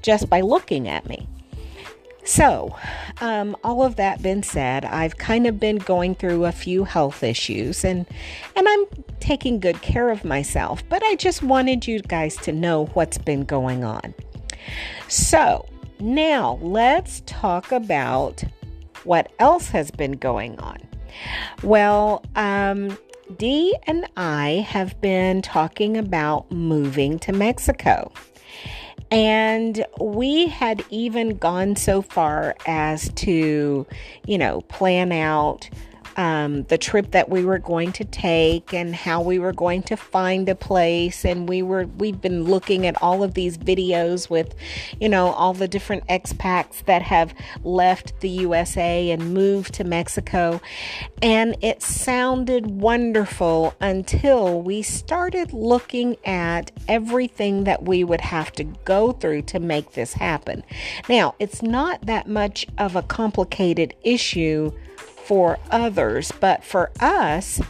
just 0.02 0.30
by 0.30 0.42
looking 0.42 0.88
at 0.88 1.08
me. 1.10 1.28
So, 2.24 2.76
um, 3.22 3.56
all 3.64 3.84
of 3.84 3.96
that 3.96 4.22
been 4.22 4.44
said, 4.44 4.86
I've 4.86 5.18
kind 5.18 5.48
of 5.48 5.60
been 5.60 5.78
going 5.78 6.16
through 6.16 6.46
a 6.46 6.52
few 6.52 6.84
health 6.84 7.24
issues 7.24 7.84
and 7.84 8.06
and 8.56 8.68
I'm 8.68 8.86
taking 9.20 9.60
good 9.60 9.82
care 9.82 10.10
of 10.10 10.24
myself, 10.24 10.84
but 10.90 11.02
I 11.04 11.16
just 11.16 11.42
wanted 11.42 11.88
you 11.88 12.02
guys 12.02 12.36
to 12.38 12.52
know 12.52 12.86
what's 12.88 13.18
been 13.18 13.46
going 13.46 13.84
on. 13.84 14.14
So, 15.08 15.68
now 16.00 16.60
let's 16.62 17.24
talk 17.26 17.72
about 17.72 18.44
what 19.04 19.32
else 19.40 19.70
has 19.70 19.92
been 19.92 20.14
going 20.14 20.60
on. 20.60 20.78
Well, 21.64 22.24
um, 22.36 22.98
Dee 23.38 23.76
and 23.86 24.08
I 24.18 24.66
have 24.68 25.00
been 25.02 25.42
talking 25.42 25.98
about 25.98 26.52
moving 26.52 27.20
to 27.20 27.32
Mexico. 27.32 28.12
And 29.12 29.86
we 30.00 30.48
had 30.48 30.84
even 30.90 31.38
gone 31.38 31.76
so 31.76 32.02
far 32.02 32.56
as 32.68 33.10
to, 33.16 33.88
you 34.26 34.38
know, 34.38 34.62
plan 34.62 35.12
out 35.12 35.70
um, 36.20 36.64
the 36.64 36.78
trip 36.78 37.12
that 37.12 37.30
we 37.30 37.46
were 37.46 37.60
going 37.60 37.94
to 37.94 38.04
take 38.04 38.74
and 38.74 38.94
how 38.94 39.22
we 39.22 39.40
were 39.40 39.54
going 39.54 39.82
to 39.84 39.96
find 39.96 40.50
a 40.50 40.54
place. 40.54 41.24
And 41.24 41.48
we 41.48 41.62
were 41.62 41.86
we've 41.86 42.20
been 42.20 42.44
looking 42.44 42.86
at 42.86 43.02
all 43.02 43.24
of 43.24 43.36
these 43.36 43.58
videos 43.58 44.30
with 44.30 44.54
you 45.00 45.08
know 45.08 45.28
all 45.32 45.54
the 45.54 45.68
different 45.68 46.06
expats 46.08 46.84
that 46.84 47.04
have 47.04 47.34
left 47.64 48.20
the 48.20 48.28
USA 48.28 49.12
and 49.12 49.34
moved 49.34 49.74
to 49.76 49.86
Mexico. 49.86 50.60
And 51.22 51.56
it 51.62 51.82
sounded 51.82 52.68
wonderful 52.68 53.74
until 53.80 54.62
we 54.62 54.82
started 54.82 55.54
looking 55.54 56.18
at 56.26 56.72
everything 56.90 57.64
that 57.64 57.84
we 57.84 58.04
would 58.04 58.22
have 58.22 58.52
to 58.54 58.66
go 58.66 59.14
through 59.14 59.44
to 59.44 59.60
make 59.62 59.94
this 59.94 60.12
happen. 60.14 60.66
Now 61.08 61.36
it's 61.40 61.62
not 61.62 62.08
that 62.08 62.28
much 62.28 62.68
of 62.78 62.98
a 62.98 63.04
complicated 63.04 63.96
issue 64.04 64.74
for 65.30 65.60
others, 65.70 66.32
but 66.40 66.64
for 66.64 66.90
us, 67.00 67.62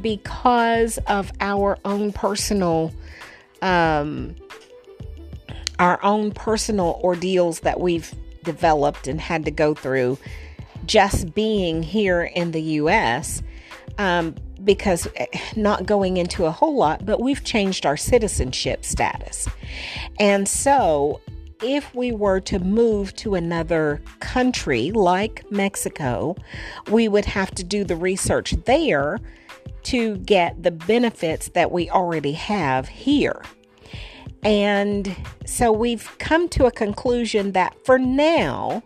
because 0.00 0.96
of 1.08 1.32
our 1.40 1.76
own 1.84 2.12
personal, 2.12 2.92
um, 3.62 4.36
our 5.80 6.00
own 6.04 6.30
personal 6.30 7.00
ordeals 7.02 7.58
that 7.60 7.80
we've 7.80 8.14
developed 8.44 9.08
and 9.08 9.20
had 9.20 9.44
to 9.44 9.50
go 9.50 9.74
through 9.74 10.16
just 10.86 11.34
being 11.34 11.82
here 11.82 12.22
in 12.22 12.52
the 12.52 12.62
U.S. 12.62 13.42
Um, 13.98 14.36
because 14.62 15.08
eh, 15.16 15.26
not 15.56 15.86
going 15.86 16.16
into 16.16 16.44
a 16.44 16.52
whole 16.52 16.76
lot, 16.76 17.04
but 17.04 17.20
we've 17.20 17.42
changed 17.42 17.86
our 17.86 17.96
citizenship 17.96 18.84
status. 18.84 19.48
And 20.20 20.48
so 20.48 21.20
if 21.64 21.94
we 21.94 22.12
were 22.12 22.40
to 22.40 22.58
move 22.58 23.14
to 23.16 23.34
another 23.34 24.02
country 24.20 24.92
like 24.92 25.50
Mexico, 25.50 26.36
we 26.90 27.08
would 27.08 27.24
have 27.24 27.50
to 27.52 27.64
do 27.64 27.84
the 27.84 27.96
research 27.96 28.52
there 28.66 29.18
to 29.84 30.18
get 30.18 30.62
the 30.62 30.70
benefits 30.70 31.48
that 31.48 31.72
we 31.72 31.88
already 31.90 32.32
have 32.32 32.88
here. 32.88 33.42
And 34.44 35.16
so 35.46 35.72
we've 35.72 36.16
come 36.18 36.48
to 36.50 36.66
a 36.66 36.70
conclusion 36.70 37.52
that 37.52 37.74
for 37.84 37.98
now, 37.98 38.82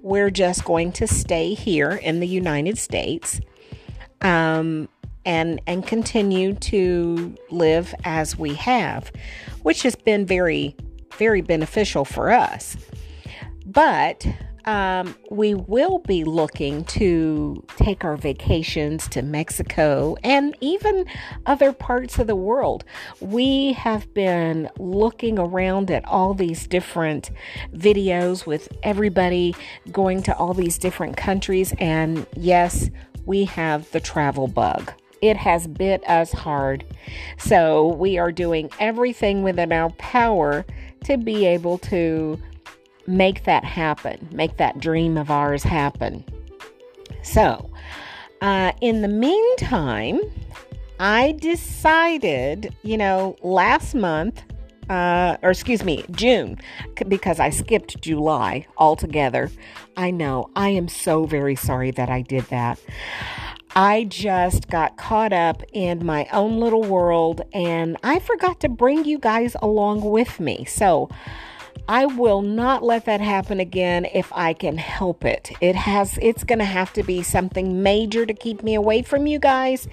we're 0.00 0.30
just 0.30 0.64
going 0.64 0.92
to 0.92 1.06
stay 1.06 1.54
here 1.54 1.92
in 1.92 2.20
the 2.20 2.26
United 2.26 2.78
States 2.78 3.40
um, 4.20 4.88
and, 5.24 5.60
and 5.66 5.86
continue 5.86 6.54
to 6.54 7.36
live 7.50 7.94
as 8.04 8.36
we 8.38 8.54
have, 8.54 9.12
which 9.62 9.82
has 9.82 9.96
been 9.96 10.26
very 10.26 10.76
very 11.22 11.40
beneficial 11.40 12.04
for 12.04 12.32
us. 12.32 12.76
But 13.64 14.26
um, 14.64 15.14
we 15.30 15.54
will 15.54 16.00
be 16.00 16.24
looking 16.24 16.84
to 16.84 17.64
take 17.76 18.04
our 18.04 18.16
vacations 18.16 19.06
to 19.08 19.22
Mexico 19.22 20.16
and 20.24 20.56
even 20.60 21.06
other 21.46 21.72
parts 21.72 22.18
of 22.18 22.26
the 22.26 22.34
world. 22.34 22.84
We 23.20 23.72
have 23.74 24.12
been 24.14 24.68
looking 24.78 25.38
around 25.38 25.92
at 25.92 26.04
all 26.06 26.34
these 26.34 26.66
different 26.66 27.30
videos 27.72 28.44
with 28.44 28.66
everybody 28.82 29.54
going 29.92 30.24
to 30.24 30.36
all 30.36 30.54
these 30.54 30.76
different 30.76 31.16
countries, 31.16 31.72
and 31.78 32.26
yes, 32.36 32.90
we 33.26 33.44
have 33.44 33.88
the 33.92 34.00
travel 34.00 34.48
bug. 34.48 34.92
It 35.20 35.36
has 35.36 35.68
bit 35.68 36.02
us 36.08 36.32
hard. 36.32 36.84
So, 37.38 37.86
we 37.94 38.18
are 38.18 38.32
doing 38.32 38.70
everything 38.80 39.44
within 39.44 39.72
our 39.72 39.90
power 39.90 40.64
to 41.04 41.16
be 41.16 41.46
able 41.46 41.78
to 41.78 42.38
make 43.06 43.44
that 43.44 43.64
happen, 43.64 44.28
make 44.32 44.56
that 44.58 44.78
dream 44.78 45.16
of 45.16 45.30
ours 45.30 45.62
happen. 45.62 46.24
So, 47.22 47.70
uh, 48.40 48.72
in 48.80 49.02
the 49.02 49.08
meantime, 49.08 50.20
I 50.98 51.32
decided, 51.32 52.74
you 52.82 52.96
know, 52.96 53.36
last 53.42 53.94
month, 53.94 54.42
uh, 54.88 55.36
or 55.42 55.50
excuse 55.50 55.84
me, 55.84 56.04
June, 56.10 56.58
because 57.08 57.40
I 57.40 57.50
skipped 57.50 58.00
July 58.00 58.66
altogether. 58.76 59.50
I 59.96 60.10
know, 60.10 60.50
I 60.54 60.70
am 60.70 60.88
so 60.88 61.24
very 61.24 61.56
sorry 61.56 61.90
that 61.92 62.08
I 62.08 62.22
did 62.22 62.44
that. 62.46 62.78
I 63.74 64.04
just 64.04 64.68
got 64.68 64.98
caught 64.98 65.32
up 65.32 65.62
in 65.72 66.04
my 66.04 66.26
own 66.32 66.60
little 66.60 66.82
world 66.82 67.40
and 67.54 67.96
I 68.02 68.18
forgot 68.18 68.60
to 68.60 68.68
bring 68.68 69.04
you 69.04 69.18
guys 69.18 69.56
along 69.62 70.02
with 70.02 70.40
me. 70.40 70.66
So, 70.66 71.08
I 71.88 72.06
will 72.06 72.42
not 72.42 72.82
let 72.82 73.06
that 73.06 73.20
happen 73.20 73.58
again 73.58 74.06
if 74.14 74.32
I 74.32 74.52
can 74.52 74.78
help 74.78 75.24
it. 75.24 75.50
It 75.60 75.74
has 75.74 76.16
it's 76.22 76.44
going 76.44 76.60
to 76.60 76.64
have 76.64 76.92
to 76.92 77.02
be 77.02 77.22
something 77.22 77.82
major 77.82 78.24
to 78.24 78.32
keep 78.34 78.62
me 78.62 78.74
away 78.74 79.02
from 79.02 79.26
you 79.26 79.38
guys 79.38 79.88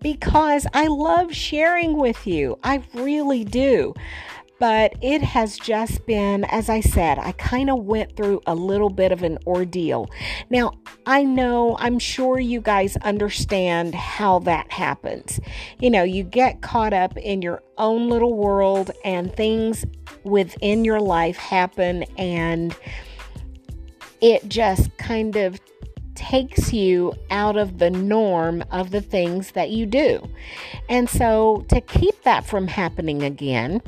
because 0.00 0.66
I 0.72 0.86
love 0.86 1.34
sharing 1.34 1.98
with 1.98 2.26
you. 2.26 2.58
I 2.62 2.82
really 2.94 3.44
do 3.44 3.92
but 4.58 4.94
it 5.02 5.22
has 5.22 5.58
just 5.58 6.06
been, 6.06 6.44
as 6.44 6.68
I 6.68 6.80
said, 6.80 7.18
I 7.18 7.32
kind 7.32 7.68
of 7.68 7.84
went 7.84 8.16
through 8.16 8.40
a 8.46 8.54
little 8.54 8.88
bit 8.88 9.12
of 9.12 9.22
an 9.22 9.38
ordeal. 9.46 10.08
Now, 10.48 10.72
I 11.04 11.24
know, 11.24 11.76
I'm 11.78 11.98
sure 11.98 12.38
you 12.38 12.60
guys 12.60 12.96
understand 12.98 13.94
how 13.94 14.38
that 14.40 14.72
happens. 14.72 15.40
You 15.78 15.90
know, 15.90 16.04
you 16.04 16.22
get 16.22 16.62
caught 16.62 16.92
up 16.92 17.16
in 17.18 17.42
your 17.42 17.62
own 17.78 18.08
little 18.08 18.34
world, 18.34 18.90
and 19.04 19.34
things 19.34 19.84
within 20.24 20.84
your 20.84 21.00
life 21.00 21.36
happen, 21.36 22.04
and 22.16 22.74
it 24.20 24.48
just 24.48 24.96
kind 24.96 25.36
of 25.36 25.60
takes 26.14 26.72
you 26.72 27.12
out 27.30 27.56
of 27.56 27.78
the 27.78 27.90
norm 27.90 28.64
of 28.70 28.90
the 28.90 29.02
things 29.02 29.52
that 29.52 29.68
you 29.70 29.84
do. 29.84 30.26
And 30.88 31.08
so, 31.10 31.66
to 31.68 31.80
keep 31.82 32.22
that 32.22 32.46
from 32.46 32.66
happening 32.66 33.22
again, 33.22 33.82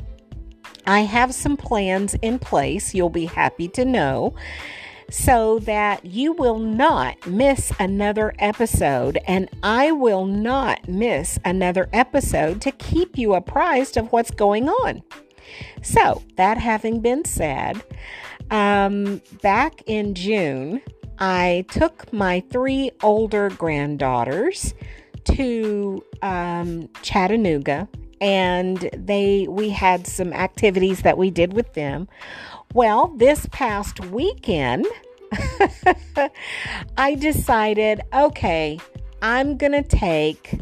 I 0.89 1.01
have 1.01 1.35
some 1.35 1.55
plans 1.55 2.15
in 2.15 2.39
place, 2.39 2.95
you'll 2.95 3.11
be 3.11 3.25
happy 3.25 3.67
to 3.67 3.85
know, 3.85 4.33
so 5.11 5.59
that 5.59 6.03
you 6.03 6.33
will 6.33 6.57
not 6.57 7.27
miss 7.27 7.71
another 7.79 8.33
episode, 8.39 9.19
and 9.27 9.51
I 9.61 9.91
will 9.91 10.25
not 10.25 10.87
miss 10.87 11.37
another 11.45 11.89
episode 11.93 12.59
to 12.61 12.71
keep 12.71 13.19
you 13.19 13.35
apprised 13.35 13.97
of 13.97 14.11
what's 14.11 14.31
going 14.31 14.67
on. 14.67 15.03
So, 15.83 16.23
that 16.37 16.57
having 16.57 17.01
been 17.01 17.23
said, 17.23 17.83
um, 18.49 19.21
back 19.43 19.83
in 19.85 20.15
June, 20.15 20.81
I 21.19 21.65
took 21.69 22.11
my 22.11 22.39
three 22.49 22.89
older 23.03 23.49
granddaughters 23.49 24.73
to 25.35 26.03
um, 26.23 26.89
Chattanooga 27.03 27.87
and 28.21 28.89
they 28.93 29.47
we 29.49 29.69
had 29.69 30.07
some 30.07 30.33
activities 30.33 31.01
that 31.01 31.17
we 31.17 31.29
did 31.29 31.53
with 31.53 31.73
them. 31.73 32.07
Well, 32.73 33.07
this 33.17 33.47
past 33.51 33.99
weekend 34.07 34.85
I 36.97 37.15
decided, 37.15 38.01
okay, 38.13 38.79
I'm 39.21 39.57
going 39.57 39.71
to 39.71 39.83
take 39.83 40.59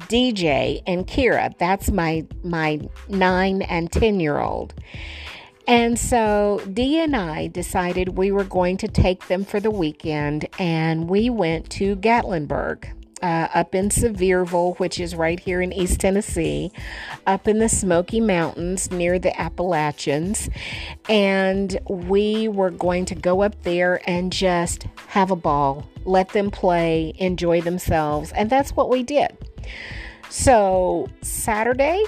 DJ 0.00 0.82
and 0.86 1.06
Kira. 1.06 1.56
That's 1.58 1.90
my 1.90 2.26
my 2.42 2.80
9 3.08 3.62
and 3.62 3.92
10 3.92 4.20
year 4.20 4.38
old. 4.38 4.74
And 5.66 5.98
so 5.98 6.62
Dee 6.72 6.98
and 6.98 7.14
I 7.14 7.48
decided 7.48 8.16
we 8.16 8.32
were 8.32 8.44
going 8.44 8.78
to 8.78 8.88
take 8.88 9.28
them 9.28 9.44
for 9.44 9.60
the 9.60 9.70
weekend 9.70 10.48
and 10.58 11.10
we 11.10 11.28
went 11.28 11.68
to 11.72 11.94
Gatlinburg 11.96 12.90
uh, 13.22 13.48
up 13.54 13.74
in 13.74 13.88
Sevierville, 13.88 14.78
which 14.78 15.00
is 15.00 15.14
right 15.14 15.38
here 15.38 15.60
in 15.60 15.72
East 15.72 16.00
Tennessee, 16.00 16.72
up 17.26 17.48
in 17.48 17.58
the 17.58 17.68
Smoky 17.68 18.20
Mountains 18.20 18.90
near 18.90 19.18
the 19.18 19.38
Appalachians. 19.40 20.48
And 21.08 21.78
we 21.88 22.48
were 22.48 22.70
going 22.70 23.04
to 23.06 23.14
go 23.14 23.42
up 23.42 23.62
there 23.62 24.00
and 24.06 24.32
just 24.32 24.86
have 25.08 25.30
a 25.30 25.36
ball, 25.36 25.88
let 26.04 26.30
them 26.30 26.50
play, 26.50 27.14
enjoy 27.18 27.60
themselves. 27.60 28.32
And 28.32 28.50
that's 28.50 28.72
what 28.72 28.90
we 28.90 29.02
did. 29.02 29.36
So, 30.30 31.08
Saturday, 31.22 32.04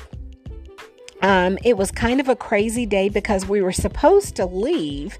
um, 1.23 1.59
it 1.64 1.77
was 1.77 1.90
kind 1.90 2.20
of 2.20 2.29
a 2.29 2.37
crazy 2.37 2.87
day 2.87 3.09
because 3.09 3.46
we 3.46 3.62
were 3.62 3.73
supposed 3.73 4.37
to 4.37 4.46
leave 4.46 5.18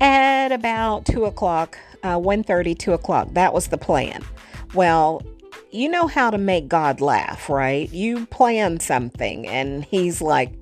at 0.00 0.52
about 0.52 1.06
2 1.06 1.24
o'clock, 1.24 1.78
uh, 2.02 2.18
1.30, 2.18 2.78
2 2.78 2.92
o'clock. 2.92 3.28
That 3.32 3.52
was 3.52 3.68
the 3.68 3.78
plan. 3.78 4.24
Well, 4.74 5.22
you 5.70 5.88
know 5.88 6.06
how 6.06 6.30
to 6.30 6.38
make 6.38 6.68
God 6.68 7.00
laugh, 7.00 7.48
right? 7.48 7.90
You 7.92 8.26
plan 8.26 8.78
something 8.78 9.46
and 9.46 9.84
he's 9.84 10.20
like, 10.20 10.52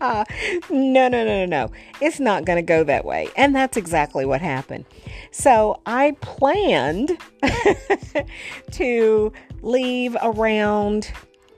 no, 0.00 0.24
no, 0.70 1.08
no, 1.08 1.24
no, 1.24 1.46
no. 1.46 1.70
It's 2.00 2.20
not 2.20 2.44
going 2.44 2.56
to 2.56 2.62
go 2.62 2.84
that 2.84 3.04
way. 3.04 3.28
And 3.36 3.54
that's 3.54 3.76
exactly 3.76 4.24
what 4.24 4.40
happened. 4.40 4.86
So 5.30 5.80
I 5.84 6.16
planned 6.22 7.18
to 8.72 9.32
leave 9.62 10.16
around 10.22 11.12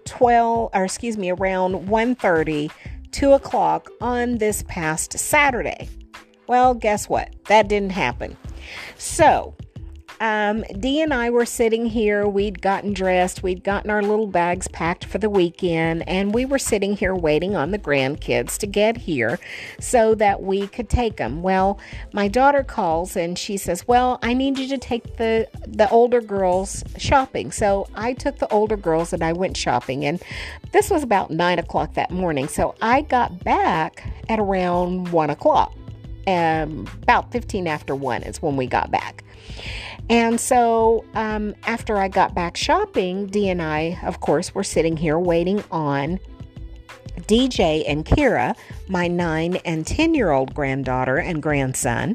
12, 0.06 0.70
or 0.74 0.84
excuse 0.84 1.16
me, 1.16 1.30
around 1.30 1.88
1.30, 1.88 2.70
2 3.12 3.32
o'clock 3.32 3.90
on 4.00 4.38
this 4.38 4.64
past 4.66 5.18
Saturday. 5.18 5.88
Well, 6.48 6.74
guess 6.74 7.08
what? 7.08 7.34
That 7.46 7.68
didn't 7.68 7.90
happen. 7.90 8.36
So 8.98 9.54
um, 10.20 10.64
Dee 10.78 11.00
and 11.00 11.12
I 11.12 11.30
were 11.30 11.44
sitting 11.44 11.86
here. 11.86 12.26
We'd 12.26 12.62
gotten 12.62 12.92
dressed, 12.92 13.42
we'd 13.42 13.62
gotten 13.62 13.90
our 13.90 14.02
little 14.02 14.26
bags 14.26 14.68
packed 14.68 15.04
for 15.04 15.18
the 15.18 15.28
weekend, 15.28 16.08
and 16.08 16.32
we 16.32 16.44
were 16.44 16.58
sitting 16.58 16.96
here 16.96 17.14
waiting 17.14 17.54
on 17.54 17.70
the 17.70 17.78
grandkids 17.78 18.56
to 18.58 18.66
get 18.66 18.96
here 18.96 19.38
so 19.80 20.14
that 20.14 20.42
we 20.42 20.66
could 20.68 20.88
take 20.88 21.16
them. 21.16 21.42
Well, 21.42 21.78
my 22.12 22.28
daughter 22.28 22.64
calls 22.64 23.16
and 23.16 23.38
she 23.38 23.56
says, 23.56 23.86
"Well, 23.86 24.18
I 24.22 24.34
need 24.34 24.58
you 24.58 24.68
to 24.68 24.78
take 24.78 25.16
the 25.16 25.48
the 25.66 25.88
older 25.90 26.20
girls 26.20 26.82
shopping." 26.96 27.52
So 27.52 27.86
I 27.94 28.14
took 28.14 28.38
the 28.38 28.48
older 28.52 28.76
girls 28.76 29.12
and 29.12 29.22
I 29.22 29.32
went 29.32 29.56
shopping, 29.56 30.04
and 30.04 30.22
this 30.72 30.90
was 30.90 31.02
about 31.02 31.30
nine 31.30 31.58
o'clock 31.58 31.94
that 31.94 32.10
morning. 32.10 32.48
So 32.48 32.74
I 32.80 33.02
got 33.02 33.44
back 33.44 34.04
at 34.28 34.38
around 34.38 35.12
one 35.12 35.30
o'clock. 35.30 35.74
Um, 36.28 36.88
about 37.02 37.30
15 37.30 37.68
after 37.68 37.94
1 37.94 38.24
is 38.24 38.42
when 38.42 38.56
we 38.56 38.66
got 38.66 38.90
back. 38.90 39.22
And 40.08 40.40
so 40.40 41.04
um, 41.14 41.54
after 41.64 41.96
I 41.96 42.08
got 42.08 42.34
back 42.34 42.56
shopping, 42.56 43.26
Dee 43.26 43.48
and 43.48 43.60
I, 43.60 43.98
of 44.04 44.20
course, 44.20 44.54
were 44.54 44.64
sitting 44.64 44.96
here 44.96 45.18
waiting 45.18 45.64
on 45.70 46.20
DJ 47.22 47.84
and 47.86 48.04
Kira, 48.04 48.56
my 48.88 49.08
nine 49.08 49.56
and 49.64 49.86
10 49.86 50.14
year 50.14 50.30
old 50.30 50.54
granddaughter 50.54 51.16
and 51.16 51.42
grandson. 51.42 52.14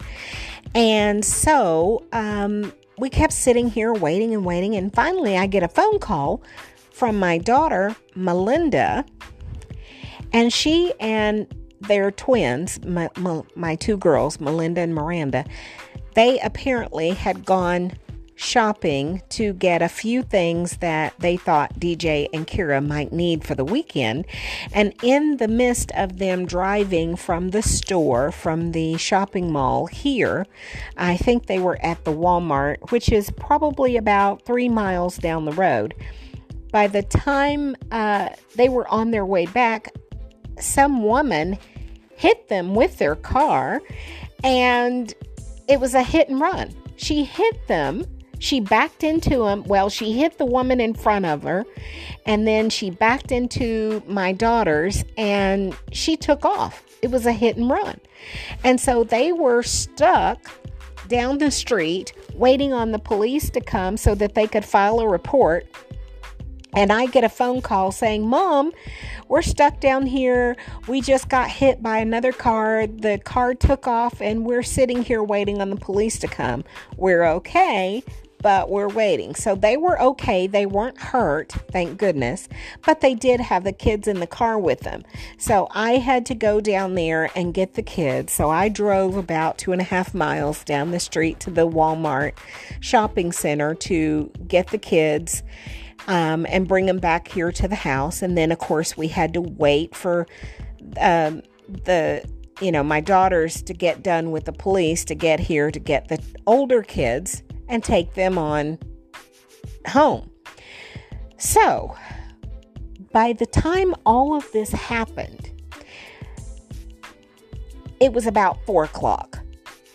And 0.73 1.23
so 1.25 2.05
um, 2.13 2.71
we 2.97 3.09
kept 3.09 3.33
sitting 3.33 3.69
here 3.69 3.93
waiting 3.93 4.33
and 4.33 4.45
waiting. 4.45 4.75
And 4.75 4.93
finally, 4.93 5.37
I 5.37 5.47
get 5.47 5.63
a 5.63 5.67
phone 5.67 5.99
call 5.99 6.41
from 6.91 7.19
my 7.19 7.37
daughter, 7.37 7.95
Melinda. 8.15 9.05
And 10.31 10.53
she 10.53 10.93
and 10.99 11.47
their 11.81 12.11
twins, 12.11 12.83
my, 12.85 13.09
my, 13.17 13.41
my 13.55 13.75
two 13.75 13.97
girls, 13.97 14.39
Melinda 14.39 14.81
and 14.81 14.93
Miranda, 14.93 15.45
they 16.13 16.39
apparently 16.39 17.11
had 17.11 17.45
gone 17.45 17.93
shopping 18.41 19.21
to 19.29 19.53
get 19.53 19.81
a 19.83 19.87
few 19.87 20.23
things 20.23 20.77
that 20.77 21.13
they 21.19 21.37
thought 21.37 21.79
DJ 21.79 22.27
and 22.33 22.47
Kira 22.47 22.85
might 22.85 23.13
need 23.13 23.43
for 23.43 23.53
the 23.53 23.63
weekend. 23.63 24.25
And 24.73 24.93
in 25.03 25.37
the 25.37 25.47
midst 25.47 25.91
of 25.91 26.17
them 26.17 26.45
driving 26.45 27.15
from 27.15 27.51
the 27.51 27.61
store, 27.61 28.31
from 28.31 28.71
the 28.71 28.97
shopping 28.97 29.51
mall 29.51 29.85
here, 29.85 30.47
I 30.97 31.17
think 31.17 31.45
they 31.45 31.59
were 31.59 31.79
at 31.83 32.03
the 32.03 32.13
Walmart, 32.13 32.91
which 32.91 33.11
is 33.11 33.29
probably 33.31 33.95
about 33.95 34.43
three 34.43 34.69
miles 34.69 35.17
down 35.17 35.45
the 35.45 35.51
road. 35.51 35.93
By 36.71 36.87
the 36.87 37.03
time 37.03 37.75
uh, 37.91 38.29
they 38.55 38.69
were 38.69 38.87
on 38.87 39.11
their 39.11 39.25
way 39.25 39.45
back, 39.45 39.93
some 40.59 41.03
woman 41.03 41.59
hit 42.15 42.47
them 42.49 42.73
with 42.75 42.97
their 42.97 43.15
car 43.15 43.81
and 44.43 45.13
it 45.67 45.79
was 45.79 45.93
a 45.93 46.03
hit 46.03 46.29
and 46.29 46.39
run. 46.39 46.73
She 46.95 47.23
hit 47.23 47.67
them. 47.67 48.05
She 48.39 48.59
backed 48.59 49.03
into 49.03 49.45
him. 49.45 49.63
Well, 49.65 49.89
she 49.89 50.13
hit 50.13 50.37
the 50.37 50.45
woman 50.45 50.81
in 50.81 50.95
front 50.95 51.25
of 51.25 51.43
her, 51.43 51.63
and 52.25 52.47
then 52.47 52.71
she 52.71 52.89
backed 52.89 53.31
into 53.31 54.01
my 54.07 54.31
daughters 54.31 55.05
and 55.15 55.77
she 55.91 56.17
took 56.17 56.43
off. 56.43 56.83
It 57.03 57.11
was 57.11 57.27
a 57.27 57.31
hit 57.31 57.57
and 57.57 57.69
run. 57.69 57.99
And 58.63 58.81
so 58.81 59.03
they 59.03 59.31
were 59.31 59.61
stuck 59.61 60.39
down 61.07 61.37
the 61.37 61.51
street 61.51 62.13
waiting 62.33 62.73
on 62.73 62.91
the 62.91 62.99
police 62.99 63.49
to 63.51 63.61
come 63.61 63.97
so 63.97 64.15
that 64.15 64.33
they 64.33 64.47
could 64.47 64.65
file 64.65 64.99
a 65.01 65.07
report. 65.07 65.67
And 66.73 66.91
I 66.91 67.05
get 67.07 67.23
a 67.23 67.29
phone 67.29 67.61
call 67.61 67.91
saying, 67.91 68.27
Mom, 68.27 68.71
we're 69.27 69.41
stuck 69.41 69.79
down 69.79 70.05
here. 70.05 70.55
We 70.87 71.01
just 71.01 71.29
got 71.29 71.49
hit 71.49 71.83
by 71.83 71.97
another 71.97 72.31
car. 72.31 72.87
The 72.87 73.19
car 73.19 73.53
took 73.53 73.87
off, 73.87 74.21
and 74.21 74.45
we're 74.45 74.63
sitting 74.63 75.03
here 75.03 75.23
waiting 75.23 75.61
on 75.61 75.69
the 75.69 75.75
police 75.75 76.17
to 76.19 76.27
come. 76.27 76.63
We're 76.97 77.25
okay, 77.25 78.03
but 78.41 78.69
we're 78.69 78.89
waiting. 78.89 79.35
So 79.35 79.55
they 79.55 79.77
were 79.77 80.01
okay. 80.01 80.47
They 80.47 80.65
weren't 80.65 80.97
hurt, 80.97 81.51
thank 81.71 81.97
goodness, 81.97 82.49
but 82.85 83.01
they 83.01 83.13
did 83.13 83.39
have 83.39 83.63
the 83.63 83.71
kids 83.71 84.07
in 84.07 84.19
the 84.19 84.27
car 84.27 84.57
with 84.57 84.81
them. 84.81 85.03
So 85.37 85.67
I 85.71 85.93
had 85.93 86.25
to 86.27 86.35
go 86.35 86.61
down 86.61 86.95
there 86.95 87.29
and 87.35 87.53
get 87.53 87.75
the 87.75 87.83
kids. 87.83 88.33
So 88.33 88.49
I 88.49 88.69
drove 88.69 89.15
about 89.15 89.57
two 89.57 89.71
and 89.71 89.81
a 89.81 89.85
half 89.85 90.13
miles 90.13 90.63
down 90.63 90.91
the 90.91 90.99
street 90.99 91.39
to 91.41 91.51
the 91.51 91.67
Walmart 91.67 92.33
shopping 92.79 93.31
center 93.31 93.75
to 93.75 94.31
get 94.47 94.67
the 94.67 94.77
kids. 94.77 95.43
Um, 96.07 96.47
and 96.49 96.67
bring 96.67 96.87
them 96.87 96.97
back 96.97 97.27
here 97.27 97.51
to 97.51 97.67
the 97.67 97.75
house. 97.75 98.23
And 98.23 98.35
then, 98.35 98.51
of 98.51 98.57
course, 98.57 98.97
we 98.97 99.07
had 99.07 99.33
to 99.35 99.41
wait 99.41 99.95
for 99.95 100.25
um, 100.99 101.43
the 101.67 102.23
you 102.61 102.71
know, 102.71 102.83
my 102.83 103.01
daughters 103.01 103.61
to 103.63 103.73
get 103.73 104.03
done 104.03 104.31
with 104.31 104.45
the 104.45 104.53
police 104.53 105.03
to 105.05 105.15
get 105.15 105.39
here 105.39 105.71
to 105.71 105.79
get 105.79 106.07
the 106.07 106.23
older 106.45 106.83
kids 106.83 107.41
and 107.67 107.83
take 107.83 108.13
them 108.13 108.37
on 108.37 108.77
home. 109.87 110.29
So, 111.37 111.95
by 113.11 113.33
the 113.33 113.47
time 113.47 113.95
all 114.05 114.35
of 114.35 114.49
this 114.51 114.71
happened, 114.71 115.49
it 117.99 118.13
was 118.13 118.27
about 118.27 118.63
four 118.65 118.83
o'clock 118.83 119.40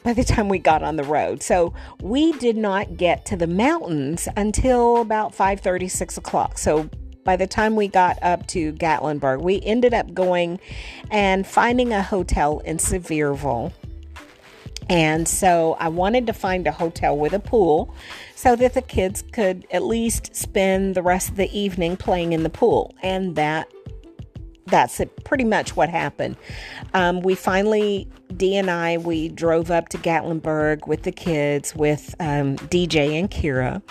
by 0.07 0.13
the 0.13 0.23
time 0.23 0.49
we 0.49 0.61
got 0.61 0.85
on 0.85 0.95
the 0.95 1.03
road. 1.03 1.43
So 1.43 1.75
we 2.01 2.31
did 2.35 2.57
not 2.57 2.97
get 2.97 3.27
to 3.27 3.37
the 3.37 3.49
mountains 3.49 4.29
until 4.37 5.01
about 5.01 5.35
5 5.35 5.61
6 5.91 6.17
o'clock. 6.17 6.59
So 6.59 6.89
by 7.25 7.35
the 7.35 7.49
time 7.49 7.75
we 7.75 7.89
got 7.89 8.17
up 8.23 8.47
to 8.49 8.73
Gatlinburg, 8.75 9.43
we 9.43 9.61
ended 9.63 9.93
up 9.93 10.15
going 10.15 10.61
and 11.11 11.45
finding 11.45 11.93
a 11.93 12.05
hotel 12.05 12.61
in 12.61 12.77
Sevierville 12.77 13.73
and 14.89 15.27
so 15.27 15.77
I 15.81 15.89
wanted 15.89 16.29
to 16.29 16.33
find 16.33 16.65
a 16.69 16.71
hotel 16.71 17.19
with 17.19 17.33
a 17.33 17.41
pool 17.41 17.93
so 18.37 18.55
that 18.55 18.75
the 18.75 18.83
kids 18.83 19.25
could 19.33 19.67
at 19.73 19.83
least 19.83 20.37
spend 20.37 20.95
the 20.95 21.03
rest 21.03 21.31
of 21.31 21.37
the 21.37 21.51
evening 21.59 21.97
playing 21.97 22.33
in 22.33 22.45
the 22.45 22.51
pool. 22.51 22.95
And 23.03 23.35
that 23.35 23.69
that's 24.67 25.01
it, 25.01 25.25
pretty 25.25 25.45
much 25.45 25.77
what 25.77 25.89
happened. 25.89 26.37
Um, 26.95 27.21
we 27.21 27.35
finally, 27.35 28.09
Dee 28.37 28.57
and 28.57 28.71
I, 28.71 28.99
we 28.99 29.29
drove 29.29 29.71
up 29.71 29.89
to 29.91 29.99
Gatlinburg 29.99 30.87
with 30.87 31.03
the 31.03 31.13
kids, 31.13 31.75
with 31.75 32.15
um, 32.21 32.57
DJ 32.57 33.19
and 33.19 33.31
Kira. 33.31 33.83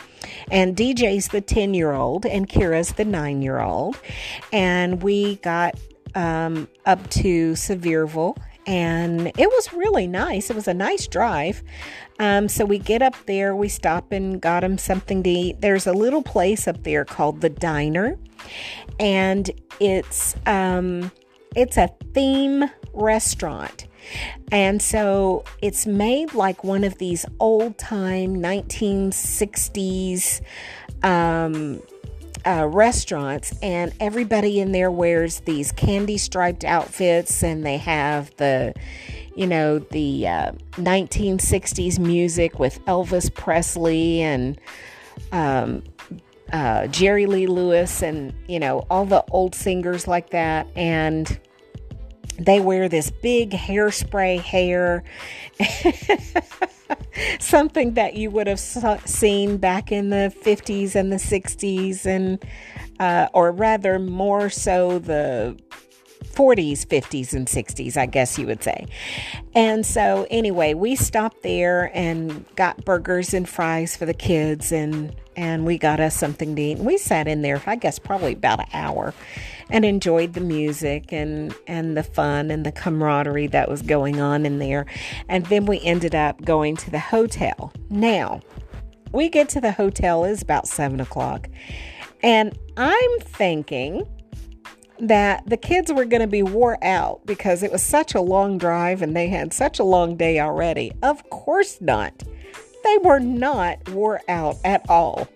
And 0.51 0.75
DJ's 0.75 1.29
the 1.29 1.41
10 1.41 1.73
year 1.73 1.93
old, 1.93 2.25
and 2.25 2.49
Kira's 2.49 2.93
the 2.93 3.05
9 3.05 3.41
year 3.41 3.59
old. 3.59 3.97
And 4.51 5.01
we 5.01 5.38
got 5.38 5.79
um, 6.15 6.67
up 6.85 7.09
to 7.11 7.53
Sevierville 7.53 8.38
and 8.67 9.27
it 9.27 9.47
was 9.47 9.73
really 9.73 10.07
nice. 10.07 10.49
It 10.49 10.55
was 10.55 10.67
a 10.67 10.73
nice 10.73 11.07
drive. 11.07 11.63
Um, 12.19 12.47
so 12.47 12.65
we 12.65 12.80
get 12.80 13.01
up 13.01 13.15
there, 13.25 13.56
we 13.56 13.67
stop 13.67 14.12
and 14.12 14.41
got 14.41 14.63
him 14.63 14.78
something 14.78 15.21
to 15.23 15.30
eat. 15.30 15.62
There's 15.62 15.86
a 15.86 15.93
little 15.93 16.23
place 16.23 16.67
up 16.67 16.84
there 16.84 17.04
called 17.04 17.41
the 17.41 17.49
Diner, 17.49 18.17
and 18.99 19.49
it's 19.80 20.36
um, 20.45 21.12
it's 21.56 21.78
a 21.78 21.89
theme 22.13 22.65
restaurant. 22.93 23.88
And 24.51 24.82
so 24.82 25.43
it's 25.62 25.86
made 25.86 26.34
like 26.34 26.63
one 26.63 26.84
of 26.84 26.97
these 26.97 27.25
old 27.39 27.78
time 27.78 28.36
1960s 28.36 30.41
um, 31.04 31.82
uh, 32.45 32.67
restaurants, 32.67 33.54
and 33.62 33.93
everybody 33.99 34.60
in 34.60 34.71
there 34.71 34.91
wears 34.91 35.39
these 35.41 35.71
candy 35.71 36.17
striped 36.17 36.63
outfits, 36.63 37.43
and 37.43 37.65
they 37.65 37.78
have 37.78 38.36
the, 38.38 38.73
you 39.35 39.47
know, 39.47 39.79
the 39.79 40.27
uh, 40.27 40.51
1960s 40.73 41.99
music 41.99 42.57
with 42.59 42.83
Elvis 42.85 43.33
Presley 43.33 44.21
and 44.21 44.59
um, 45.31 45.83
uh, 46.53 46.87
Jerry 46.87 47.25
Lee 47.25 47.47
Lewis, 47.47 48.01
and 48.01 48.33
you 48.47 48.59
know, 48.59 48.85
all 48.89 49.05
the 49.05 49.23
old 49.31 49.53
singers 49.53 50.07
like 50.07 50.29
that, 50.29 50.67
and 50.75 51.39
they 52.39 52.59
wear 52.59 52.87
this 52.89 53.11
big 53.11 53.51
hairspray 53.51 54.39
hair. 54.39 55.03
something 57.39 57.93
that 57.93 58.15
you 58.15 58.29
would 58.29 58.47
have 58.47 58.59
seen 58.59 59.57
back 59.57 59.91
in 59.91 60.09
the 60.09 60.33
50s 60.43 60.95
and 60.95 61.11
the 61.11 61.17
60s, 61.17 62.05
and 62.05 62.43
uh, 62.99 63.27
or 63.33 63.51
rather, 63.51 63.99
more 63.99 64.49
so 64.49 64.99
the 64.99 65.57
40s, 66.25 66.85
50s, 66.85 67.33
and 67.33 67.47
60s, 67.47 67.97
I 67.97 68.05
guess 68.05 68.38
you 68.38 68.47
would 68.47 68.63
say. 68.63 68.85
And 69.53 69.85
so, 69.85 70.27
anyway, 70.29 70.73
we 70.73 70.95
stopped 70.95 71.43
there 71.43 71.91
and 71.93 72.45
got 72.55 72.83
burgers 72.85 73.33
and 73.33 73.47
fries 73.47 73.95
for 73.95 74.05
the 74.05 74.13
kids, 74.13 74.71
and 74.71 75.15
and 75.38 75.65
we 75.65 75.77
got 75.77 75.99
us 75.99 76.15
something 76.15 76.55
to 76.55 76.61
eat. 76.61 76.77
And 76.77 76.85
we 76.85 76.97
sat 76.97 77.27
in 77.27 77.41
there, 77.41 77.61
I 77.65 77.75
guess, 77.75 77.99
probably 77.99 78.33
about 78.33 78.59
an 78.59 78.67
hour 78.73 79.13
and 79.69 79.83
enjoyed 79.83 80.33
the 80.33 80.41
music 80.41 81.11
and 81.11 81.53
and 81.67 81.97
the 81.97 82.03
fun 82.03 82.51
and 82.51 82.65
the 82.65 82.71
camaraderie 82.71 83.47
that 83.47 83.69
was 83.69 83.81
going 83.81 84.19
on 84.19 84.45
in 84.45 84.59
there. 84.59 84.85
And 85.27 85.45
then 85.47 85.65
we 85.65 85.81
ended 85.81 86.15
up 86.15 86.43
going 86.43 86.77
to 86.77 86.91
the 86.91 86.99
hotel. 86.99 87.73
Now, 87.89 88.41
we 89.11 89.29
get 89.29 89.49
to 89.49 89.61
the 89.61 89.71
hotel 89.71 90.25
is 90.25 90.41
about 90.41 90.67
seven 90.67 90.99
o'clock, 90.99 91.49
and 92.21 92.57
I'm 92.77 93.19
thinking 93.19 94.05
that 94.99 95.47
the 95.49 95.58
kids 95.58 95.91
were 95.91 96.05
going 96.05 96.21
to 96.21 96.27
be 96.27 96.43
wore 96.43 96.84
out 96.84 97.25
because 97.25 97.63
it 97.63 97.71
was 97.71 97.84
such 97.84 98.15
a 98.15 98.21
long 98.21 98.58
drive 98.58 99.01
and 99.01 99.15
they 99.15 99.27
had 99.27 99.53
such 99.53 99.79
a 99.79 99.84
long 99.84 100.15
day 100.15 100.39
already. 100.39 100.93
Of 101.03 101.29
course 101.29 101.79
not. 101.81 102.23
They 102.84 102.97
were 102.99 103.19
not 103.19 103.89
wore 103.89 104.21
out 104.27 104.58
at 104.63 104.88
all. 104.89 105.27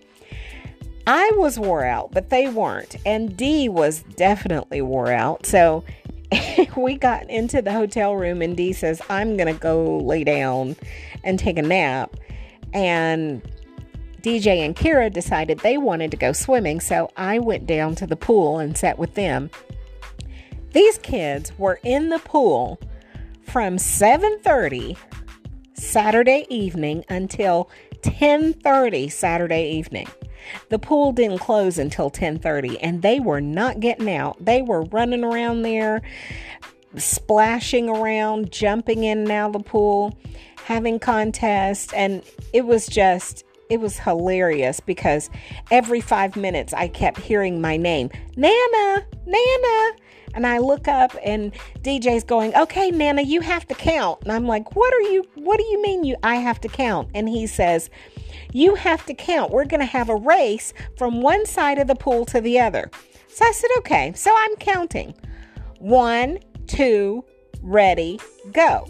I 1.06 1.32
was 1.34 1.58
wore 1.58 1.84
out, 1.84 2.12
but 2.12 2.30
they 2.30 2.48
weren't. 2.48 2.96
And 3.04 3.36
Dee 3.36 3.68
was 3.68 4.02
definitely 4.16 4.80
wore 4.82 5.10
out. 5.10 5.46
So 5.46 5.84
we 6.76 6.94
got 6.94 7.28
into 7.28 7.62
the 7.62 7.72
hotel 7.72 8.14
room, 8.14 8.42
and 8.42 8.56
Dee 8.56 8.72
says, 8.72 9.02
I'm 9.10 9.36
going 9.36 9.52
to 9.52 9.58
go 9.58 9.98
lay 9.98 10.24
down 10.24 10.76
and 11.24 11.38
take 11.38 11.58
a 11.58 11.62
nap. 11.62 12.16
And 12.72 13.42
DJ 14.22 14.58
and 14.64 14.76
Kira 14.76 15.12
decided 15.12 15.58
they 15.58 15.76
wanted 15.76 16.10
to 16.10 16.16
go 16.16 16.32
swimming, 16.32 16.80
so 16.80 17.10
I 17.16 17.38
went 17.38 17.66
down 17.66 17.94
to 17.96 18.06
the 18.06 18.16
pool 18.16 18.58
and 18.58 18.76
sat 18.76 18.98
with 18.98 19.14
them. 19.14 19.50
These 20.72 20.98
kids 20.98 21.56
were 21.58 21.80
in 21.82 22.10
the 22.10 22.18
pool 22.20 22.78
from 23.42 23.76
7:30 23.76 24.96
Saturday 25.74 26.46
evening 26.48 27.04
until 27.08 27.68
10:30 28.02 29.08
Saturday 29.08 29.70
evening. 29.70 30.06
The 30.68 30.78
pool 30.78 31.12
didn't 31.12 31.38
close 31.38 31.78
until 31.78 32.10
10:30 32.10 32.78
and 32.80 33.02
they 33.02 33.18
were 33.18 33.40
not 33.40 33.80
getting 33.80 34.10
out. 34.10 34.44
They 34.44 34.62
were 34.62 34.82
running 34.84 35.24
around 35.24 35.62
there, 35.62 36.02
splashing 36.96 37.88
around, 37.88 38.52
jumping 38.52 39.04
in 39.04 39.18
and 39.18 39.30
out 39.30 39.48
of 39.48 39.52
the 39.64 39.68
pool, 39.68 40.16
having 40.64 40.98
contests 40.98 41.92
and 41.92 42.22
it 42.52 42.66
was 42.66 42.86
just 42.86 43.44
it 43.70 43.80
was 43.80 43.98
hilarious 43.98 44.80
because 44.80 45.30
every 45.70 46.00
5 46.00 46.36
minutes 46.36 46.72
I 46.74 46.88
kept 46.88 47.18
hearing 47.18 47.60
my 47.60 47.76
name. 47.76 48.10
Nana, 48.36 49.06
Nana. 49.26 49.96
And 50.32 50.46
I 50.46 50.58
look 50.58 50.86
up 50.86 51.16
and 51.24 51.52
DJ's 51.80 52.22
going, 52.22 52.54
"Okay, 52.54 52.92
Nana, 52.92 53.22
you 53.22 53.40
have 53.40 53.66
to 53.66 53.74
count." 53.74 54.22
And 54.22 54.30
I'm 54.30 54.46
like, 54.46 54.76
"What 54.76 54.94
are 54.94 55.00
you 55.12 55.24
what 55.34 55.58
do 55.58 55.64
you 55.64 55.82
mean 55.82 56.04
you 56.04 56.16
I 56.22 56.36
have 56.36 56.60
to 56.60 56.68
count?" 56.68 57.08
And 57.14 57.28
he 57.28 57.48
says, 57.48 57.90
you 58.52 58.74
have 58.74 59.06
to 59.06 59.14
count. 59.14 59.52
We're 59.52 59.64
going 59.64 59.80
to 59.80 59.86
have 59.86 60.08
a 60.08 60.16
race 60.16 60.72
from 60.96 61.20
one 61.22 61.46
side 61.46 61.78
of 61.78 61.86
the 61.86 61.94
pool 61.94 62.24
to 62.26 62.40
the 62.40 62.58
other. 62.60 62.90
So 63.28 63.44
I 63.44 63.52
said, 63.52 63.70
okay. 63.78 64.12
So 64.14 64.34
I'm 64.36 64.56
counting. 64.56 65.14
One, 65.78 66.38
two, 66.66 67.24
ready, 67.62 68.20
go. 68.52 68.88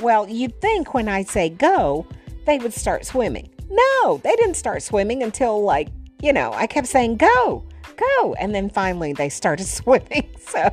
Well, 0.00 0.28
you'd 0.28 0.60
think 0.60 0.94
when 0.94 1.08
I 1.08 1.22
say 1.24 1.48
go, 1.48 2.06
they 2.46 2.58
would 2.58 2.72
start 2.72 3.04
swimming. 3.04 3.50
No, 3.70 4.18
they 4.22 4.34
didn't 4.36 4.54
start 4.54 4.82
swimming 4.82 5.22
until, 5.22 5.62
like, 5.62 5.88
you 6.22 6.32
know, 6.32 6.52
I 6.54 6.66
kept 6.66 6.86
saying, 6.86 7.16
go, 7.16 7.64
go. 7.96 8.34
And 8.34 8.54
then 8.54 8.70
finally 8.70 9.12
they 9.12 9.28
started 9.28 9.64
swimming. 9.66 10.28
So 10.46 10.68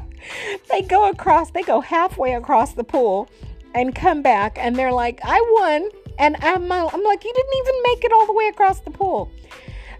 they 0.70 0.82
go 0.82 1.08
across, 1.08 1.50
they 1.50 1.62
go 1.62 1.80
halfway 1.80 2.34
across 2.34 2.74
the 2.74 2.84
pool 2.84 3.28
and 3.74 3.94
come 3.94 4.22
back 4.22 4.58
and 4.58 4.76
they're 4.76 4.92
like, 4.92 5.20
I 5.22 5.40
won. 5.52 5.90
And 6.18 6.36
I'm, 6.40 6.70
uh, 6.70 6.88
I'm 6.92 7.04
like, 7.04 7.24
you 7.24 7.32
didn't 7.32 7.54
even 7.58 7.82
make 7.84 8.04
it 8.04 8.12
all 8.12 8.26
the 8.26 8.32
way 8.32 8.48
across 8.48 8.80
the 8.80 8.90
pool. 8.90 9.30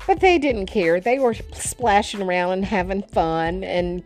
But 0.06 0.20
they 0.20 0.38
didn't 0.38 0.66
care. 0.66 1.00
They 1.00 1.18
were 1.18 1.34
splashing 1.52 2.22
around 2.22 2.52
and 2.52 2.64
having 2.64 3.02
fun. 3.02 3.62
And 3.62 4.02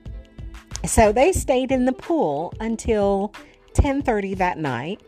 so 0.85 1.13
they 1.13 1.33
stayed 1.33 1.71
in 1.73 1.87
the 1.87 1.93
pool 1.93 2.53
until 2.61 3.33
10:30 3.75 4.35
that 4.35 4.59
night. 4.59 5.01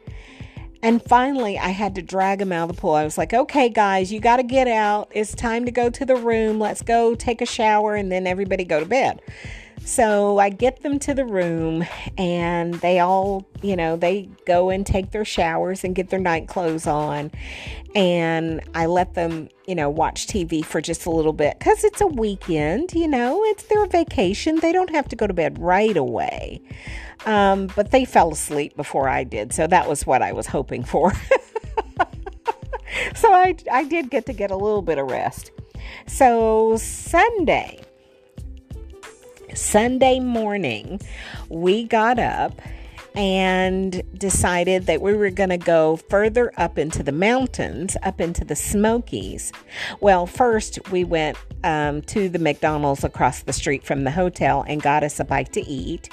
And 0.85 1.03
finally, 1.03 1.59
I 1.59 1.71
had 1.71 1.95
to 1.95 2.03
drag 2.03 2.41
them 2.41 2.53
out 2.53 2.69
of 2.69 2.77
the 2.77 2.81
pool. 2.83 2.93
I 2.93 3.05
was 3.05 3.17
like, 3.17 3.33
okay, 3.33 3.71
guys, 3.71 4.13
you 4.13 4.21
got 4.21 4.37
to 4.37 4.43
get 4.43 4.69
out. 4.69 5.11
It's 5.15 5.35
time 5.35 5.65
to 5.65 5.71
go 5.71 5.89
to 5.89 6.05
the 6.05 6.15
room. 6.15 6.59
Let's 6.59 6.83
go 6.83 7.15
take 7.15 7.41
a 7.41 7.47
shower 7.47 7.95
and 7.95 8.13
then 8.13 8.27
everybody 8.27 8.65
go 8.65 8.81
to 8.81 8.87
bed. 8.87 9.23
So 9.85 10.39
I 10.39 10.49
get 10.49 10.83
them 10.83 10.99
to 11.01 11.13
the 11.13 11.27
room 11.27 11.85
and 12.17 12.75
they 12.75 13.01
all, 13.01 13.47
you 13.61 13.77
know, 13.77 13.97
they 13.97 14.31
go 14.47 14.71
and 14.71 14.87
take 14.87 15.11
their 15.11 15.27
showers 15.27 15.85
and 15.85 15.95
get 15.95 16.09
their 16.09 16.19
night 16.19 16.49
clothes 16.49 16.87
on. 16.87 17.31
And 17.95 18.63
I 18.75 18.87
let 18.87 19.15
them, 19.15 19.51
you 19.67 19.75
know, 19.75 19.91
watch 19.91 20.27
TV 20.27 20.65
for 20.65 20.81
just 20.81 21.05
a 21.05 21.11
little 21.11 21.35
bit 21.35 21.59
because 21.59 21.85
it's 21.85 22.01
a 22.01 22.07
weekend, 22.07 22.95
you 22.95 23.07
know, 23.07 23.45
it's 23.45 23.65
their 23.65 23.85
vacation. 23.87 24.59
They 24.61 24.73
don't 24.73 24.91
have 24.91 25.07
to 25.09 25.17
go 25.17 25.27
to 25.27 25.35
bed 25.35 25.61
right 25.61 25.97
away. 25.97 26.63
Um, 27.27 27.69
but 27.77 27.91
they 27.91 28.07
fell 28.07 28.33
asleep 28.33 28.77
before 28.77 29.09
I 29.09 29.23
did. 29.23 29.53
So 29.53 29.67
that 29.67 29.87
was 29.87 30.07
what 30.07 30.23
I 30.23 30.33
was 30.33 30.47
hoping 30.47 30.83
for. 30.83 31.13
so 33.15 33.33
I, 33.33 33.55
I 33.71 33.85
did 33.85 34.11
get 34.11 34.25
to 34.27 34.33
get 34.33 34.51
a 34.51 34.57
little 34.57 34.83
bit 34.83 34.97
of 34.97 35.11
rest. 35.11 35.51
So 36.07 36.79
Sunday, 36.79 37.84
Sunday 39.55 40.21
morning, 40.21 41.01
we 41.49 41.85
got 41.85 42.19
up 42.19 42.61
and 43.15 44.03
decided 44.19 44.87
that 44.87 45.01
we 45.01 45.15
were 45.15 45.31
going 45.31 45.51
to 45.51 45.59
go 45.59 45.97
further 45.97 46.53
up 46.57 46.79
into 46.79 47.03
the 47.03 47.13
mountains, 47.13 47.97
up 48.03 48.21
into 48.21 48.45
the 48.45 48.57
Smokies. 48.57 49.53
Well, 50.01 50.27
first 50.27 50.91
we 50.91 51.05
went 51.05 51.39
um, 51.63 52.03
to 52.03 52.29
the 52.29 52.41
McDonald's 52.41 53.05
across 53.05 53.43
the 53.43 53.53
street 53.53 53.85
from 53.85 54.03
the 54.05 54.11
hotel 54.11 54.65
and 54.67 54.83
got 54.83 55.05
us 55.05 55.21
a 55.21 55.25
bite 55.25 55.53
to 55.53 55.61
eat. 55.61 56.09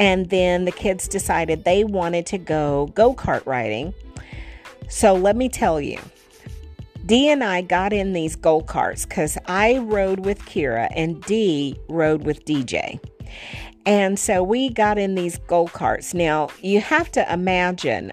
And 0.00 0.30
then 0.30 0.64
the 0.64 0.72
kids 0.72 1.06
decided 1.06 1.64
they 1.64 1.84
wanted 1.84 2.26
to 2.26 2.38
go 2.38 2.86
go 2.94 3.14
kart 3.14 3.46
riding. 3.46 3.94
So 4.88 5.14
let 5.14 5.36
me 5.36 5.48
tell 5.48 5.80
you. 5.80 6.00
Dee 7.06 7.28
and 7.30 7.42
I 7.42 7.62
got 7.62 7.92
in 7.92 8.12
these 8.12 8.36
go 8.36 8.60
karts 8.60 9.08
because 9.08 9.36
I 9.46 9.78
rode 9.78 10.24
with 10.24 10.38
Kira 10.40 10.88
and 10.94 11.20
Dee 11.24 11.76
rode 11.88 12.24
with 12.24 12.44
DJ. 12.44 13.00
And 13.84 14.18
so 14.18 14.42
we 14.42 14.68
got 14.68 14.98
in 14.98 15.16
these 15.16 15.38
go 15.38 15.66
karts. 15.66 16.14
Now, 16.14 16.48
you 16.60 16.80
have 16.80 17.10
to 17.12 17.32
imagine, 17.32 18.12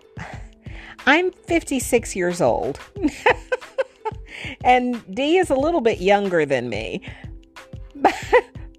I'm 1.06 1.32
56 1.32 2.16
years 2.16 2.42
old, 2.42 2.80
and 4.64 5.04
Dee 5.14 5.38
is 5.38 5.52
a 5.52 5.56
little 5.56 5.82
bit 5.82 6.02
younger 6.02 6.46
than 6.46 6.70
me. 6.70 7.02
But, 7.96 8.16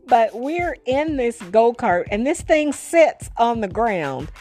but 0.07 0.31
we're 0.35 0.77
in 0.87 1.19
this 1.19 1.41
go 1.51 1.73
kart, 1.73 2.09
and 2.11 2.27
this 2.27 2.41
thing 2.41 2.73
sits 2.73 3.31
on 3.37 3.61
the 3.61 3.69
ground. 3.69 4.33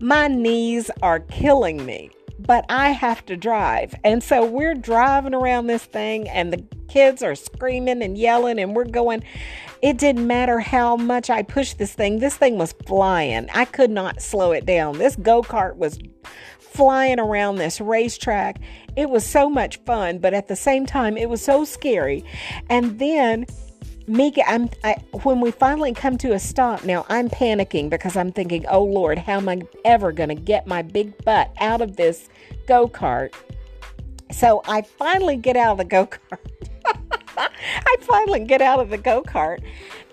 My 0.00 0.26
knees 0.26 0.90
are 1.00 1.20
killing 1.20 1.86
me, 1.86 2.10
but 2.46 2.64
I 2.68 2.90
have 2.90 3.24
to 3.26 3.36
drive. 3.36 3.94
And 4.04 4.22
so 4.22 4.44
we're 4.44 4.74
driving 4.74 5.34
around 5.34 5.66
this 5.66 5.84
thing, 5.84 6.28
and 6.28 6.52
the 6.52 6.64
kids 6.88 7.22
are 7.22 7.34
screaming 7.34 8.02
and 8.02 8.16
yelling, 8.16 8.58
and 8.58 8.74
we're 8.74 8.84
going. 8.84 9.22
It 9.80 9.98
didn't 9.98 10.26
matter 10.26 10.60
how 10.60 10.96
much 10.96 11.28
I 11.28 11.42
pushed 11.42 11.78
this 11.78 11.92
thing, 11.92 12.20
this 12.20 12.36
thing 12.36 12.56
was 12.56 12.72
flying. 12.86 13.48
I 13.52 13.64
could 13.64 13.90
not 13.90 14.22
slow 14.22 14.52
it 14.52 14.64
down. 14.64 14.98
This 14.98 15.16
go 15.16 15.42
kart 15.42 15.76
was 15.76 15.98
flying 16.58 17.18
around 17.18 17.56
this 17.56 17.80
racetrack. 17.80 18.60
It 18.96 19.10
was 19.10 19.26
so 19.26 19.50
much 19.50 19.78
fun, 19.84 20.18
but 20.18 20.34
at 20.34 20.48
the 20.48 20.56
same 20.56 20.86
time, 20.86 21.16
it 21.16 21.28
was 21.28 21.42
so 21.42 21.64
scary. 21.64 22.24
And 22.70 22.98
then 22.98 23.46
Mika, 24.12 24.46
I'm 24.46 24.68
I, 24.84 24.96
when 25.22 25.40
we 25.40 25.50
finally 25.50 25.94
come 25.94 26.18
to 26.18 26.34
a 26.34 26.38
stop. 26.38 26.84
Now 26.84 27.06
I'm 27.08 27.30
panicking 27.30 27.88
because 27.88 28.14
I'm 28.14 28.30
thinking, 28.30 28.66
"Oh 28.68 28.84
Lord, 28.84 29.16
how 29.16 29.38
am 29.38 29.48
I 29.48 29.62
ever 29.86 30.12
going 30.12 30.28
to 30.28 30.34
get 30.34 30.66
my 30.66 30.82
big 30.82 31.16
butt 31.24 31.50
out 31.58 31.80
of 31.80 31.96
this 31.96 32.28
go 32.68 32.88
kart?" 32.88 33.32
So 34.30 34.60
I 34.66 34.82
finally 34.82 35.36
get 35.36 35.56
out 35.56 35.72
of 35.72 35.78
the 35.78 35.84
go 35.84 36.06
kart. 36.06 36.38
I 37.38 37.96
finally 38.02 38.40
get 38.40 38.60
out 38.60 38.80
of 38.80 38.90
the 38.90 38.98
go 38.98 39.22
kart 39.22 39.62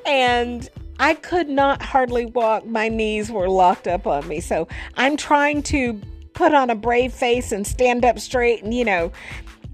and 0.06 0.70
I 0.98 1.16
could 1.16 1.50
not 1.50 1.82
hardly 1.82 2.26
walk. 2.26 2.66
My 2.66 2.88
knees 2.88 3.30
were 3.30 3.50
locked 3.50 3.88
up 3.88 4.08
on 4.08 4.26
me. 4.30 4.40
So 4.40 4.70
I'm 4.96 5.18
trying 5.18 5.62
to 5.64 6.00
put 6.34 6.54
on 6.54 6.70
a 6.70 6.76
brave 6.76 7.12
face 7.12 7.52
and 7.52 7.68
stand 7.68 8.06
up 8.06 8.18
straight 8.20 8.64
and, 8.64 8.74
you 8.74 8.86
know, 8.86 9.12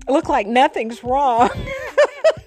look 0.08 0.30
like 0.30 0.48
nothing's 0.48 1.04
wrong. 1.04 1.50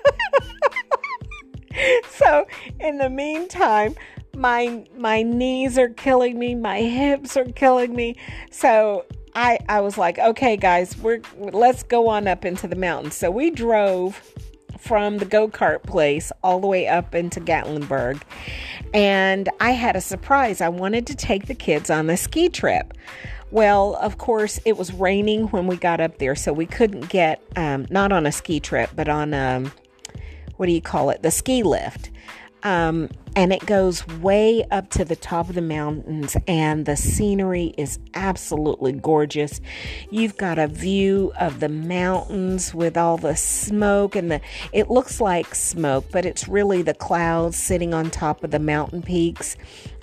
so 2.11 2.47
in 2.81 2.99
the 2.99 3.11
meantime, 3.11 3.95
my 4.37 4.85
my 4.97 5.23
knees 5.23 5.79
are 5.79 5.88
killing 5.88 6.38
me, 6.38 6.55
my 6.55 6.81
hips 6.81 7.37
are 7.37 7.45
killing 7.45 7.95
me. 7.95 8.17
So 8.51 9.05
I 9.35 9.59
I 9.69 9.81
was 9.81 9.99
like, 9.99 10.19
okay 10.19 10.57
guys, 10.57 10.97
we're 10.99 11.21
let's 11.37 11.83
go 11.83 12.09
on 12.09 12.29
up 12.29 12.45
into 12.45 12.69
the 12.69 12.77
mountains. 12.77 13.14
So 13.14 13.31
we 13.31 13.51
drove 13.51 14.21
from 14.79 15.19
the 15.19 15.25
go 15.25 15.49
kart 15.49 15.83
place 15.83 16.31
all 16.43 16.61
the 16.61 16.67
way 16.67 16.87
up 16.87 17.14
into 17.14 17.41
Gatlinburg. 17.41 18.23
And 18.95 19.49
I 19.61 19.73
had 19.73 19.97
a 19.97 20.01
surprise. 20.01 20.61
I 20.61 20.69
wanted 20.69 21.07
to 21.09 21.14
take 21.14 21.47
the 21.47 21.55
kids 21.55 21.91
on 21.91 22.09
a 22.09 22.17
ski 22.17 22.49
trip. 22.49 22.95
Well, 23.51 23.97
of 23.97 24.19
course, 24.19 24.61
it 24.64 24.77
was 24.77 24.93
raining 24.93 25.49
when 25.49 25.67
we 25.67 25.77
got 25.77 26.01
up 26.01 26.19
there, 26.19 26.35
so 26.35 26.53
we 26.53 26.67
couldn't 26.67 27.09
get, 27.09 27.43
um, 27.57 27.87
not 27.91 28.12
on 28.12 28.27
a 28.27 28.33
ski 28.33 28.61
trip, 28.61 28.91
but 28.95 29.09
on, 29.09 29.33
um, 29.33 29.73
what 30.59 30.66
do 30.66 30.73
you 30.73 30.83
call 30.83 31.11
it? 31.11 31.23
The 31.23 31.31
ski 31.31 31.62
lift. 31.62 32.11
Um, 32.64 33.09
and 33.37 33.53
it 33.53 33.64
goes 33.66 34.07
way 34.07 34.64
up 34.71 34.90
to 34.90 35.05
the 35.05 35.14
top 35.14 35.49
of 35.49 35.55
the 35.55 35.62
mountains, 35.62 36.37
and 36.49 36.87
the 36.87 36.97
scenery 36.97 37.73
is 37.79 38.01
absolutely 38.14 38.92
gorgeous. 38.92 39.61
You've 40.11 40.37
got 40.37 40.59
a 40.59 40.66
view 40.66 41.33
of 41.38 41.61
the 41.61 41.68
mountains 41.68 42.75
with 42.75 42.97
all 42.97 43.16
the 43.16 43.37
smoke, 43.37 44.16
and 44.16 44.31
the 44.31 44.40
it 44.73 44.90
looks 44.90 45.21
like 45.21 45.55
smoke, 45.55 46.07
but 46.11 46.27
it's 46.27 46.49
really 46.49 46.83
the 46.83 46.94
clouds 46.94 47.57
sitting 47.57 47.94
on 47.94 48.11
top 48.11 48.42
of 48.42 48.51
the 48.51 48.59
mountain 48.59 49.03
peaks. 49.03 49.57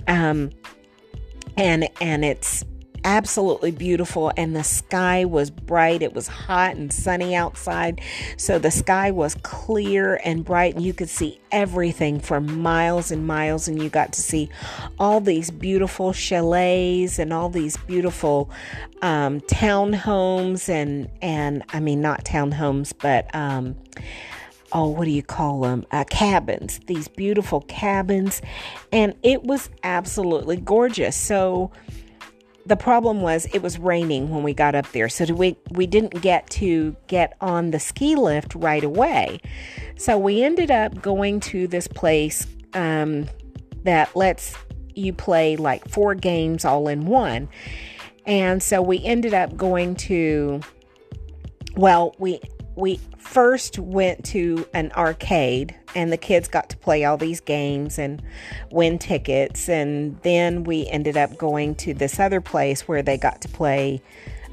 Um, 0.07 0.51
and 1.57 1.89
and 1.99 2.23
it's 2.23 2.63
absolutely 3.05 3.71
beautiful 3.71 4.31
and 4.35 4.55
the 4.55 4.63
sky 4.63 5.23
was 5.23 5.49
bright. 5.49 6.01
It 6.01 6.13
was 6.13 6.27
hot 6.27 6.75
and 6.75 6.91
sunny 6.91 7.35
outside. 7.35 8.01
So 8.35 8.59
the 8.59 8.71
sky 8.71 9.11
was 9.11 9.35
clear 9.35 10.19
and 10.25 10.43
bright 10.43 10.75
and 10.75 10.83
you 10.83 10.93
could 10.93 11.07
see 11.07 11.39
everything 11.51 12.19
for 12.19 12.41
miles 12.41 13.11
and 13.11 13.25
miles 13.25 13.67
and 13.67 13.81
you 13.81 13.89
got 13.89 14.11
to 14.13 14.21
see 14.21 14.49
all 14.99 15.21
these 15.21 15.51
beautiful 15.51 16.11
chalets 16.11 17.19
and 17.19 17.31
all 17.31 17.49
these 17.49 17.77
beautiful 17.77 18.49
um, 19.01 19.39
townhomes 19.41 20.67
and 20.67 21.09
and 21.21 21.63
I 21.69 21.79
mean 21.79 22.01
not 22.01 22.25
townhomes 22.25 22.91
but 22.97 23.33
um, 23.35 23.75
oh, 24.71 24.87
what 24.87 25.05
do 25.05 25.11
you 25.11 25.23
call 25.23 25.61
them? 25.61 25.85
Uh, 25.91 26.03
cabins, 26.09 26.79
these 26.87 27.07
beautiful 27.07 27.61
cabins. 27.61 28.41
And 28.91 29.13
it 29.23 29.43
was 29.43 29.69
absolutely 29.83 30.57
gorgeous. 30.57 31.15
So, 31.15 31.71
the 32.65 32.75
problem 32.75 33.21
was 33.21 33.45
it 33.53 33.61
was 33.61 33.77
raining 33.77 34.29
when 34.29 34.43
we 34.43 34.53
got 34.53 34.75
up 34.75 34.91
there. 34.91 35.07
So 35.09 35.25
we 35.33 35.57
we 35.71 35.85
didn't 35.85 36.21
get 36.21 36.49
to 36.51 36.95
get 37.07 37.35
on 37.39 37.71
the 37.71 37.79
ski 37.79 38.15
lift 38.15 38.55
right 38.55 38.83
away. 38.83 39.39
So 39.97 40.17
we 40.17 40.43
ended 40.43 40.71
up 40.71 41.01
going 41.01 41.39
to 41.41 41.67
this 41.67 41.87
place 41.87 42.47
um, 42.73 43.27
that 43.83 44.15
lets 44.15 44.55
you 44.95 45.13
play 45.13 45.55
like 45.55 45.87
four 45.89 46.15
games 46.15 46.65
all 46.65 46.87
in 46.87 47.05
one. 47.05 47.49
And 48.25 48.63
so 48.63 48.81
we 48.81 49.03
ended 49.03 49.33
up 49.33 49.55
going 49.55 49.95
to 49.95 50.61
well 51.75 52.15
we 52.17 52.39
we 52.75 52.99
first 53.17 53.79
went 53.79 54.23
to 54.25 54.67
an 54.73 54.91
arcade 54.93 55.75
and 55.95 56.11
the 56.11 56.17
kids 56.17 56.47
got 56.47 56.69
to 56.69 56.77
play 56.77 57.05
all 57.05 57.17
these 57.17 57.39
games 57.39 57.97
and 57.97 58.21
win 58.71 58.99
tickets. 58.99 59.69
And 59.69 60.19
then 60.21 60.63
we 60.65 60.87
ended 60.87 61.17
up 61.17 61.37
going 61.37 61.75
to 61.75 61.93
this 61.93 62.19
other 62.19 62.41
place 62.41 62.87
where 62.87 63.01
they 63.01 63.17
got 63.17 63.41
to 63.41 63.47
play 63.47 64.01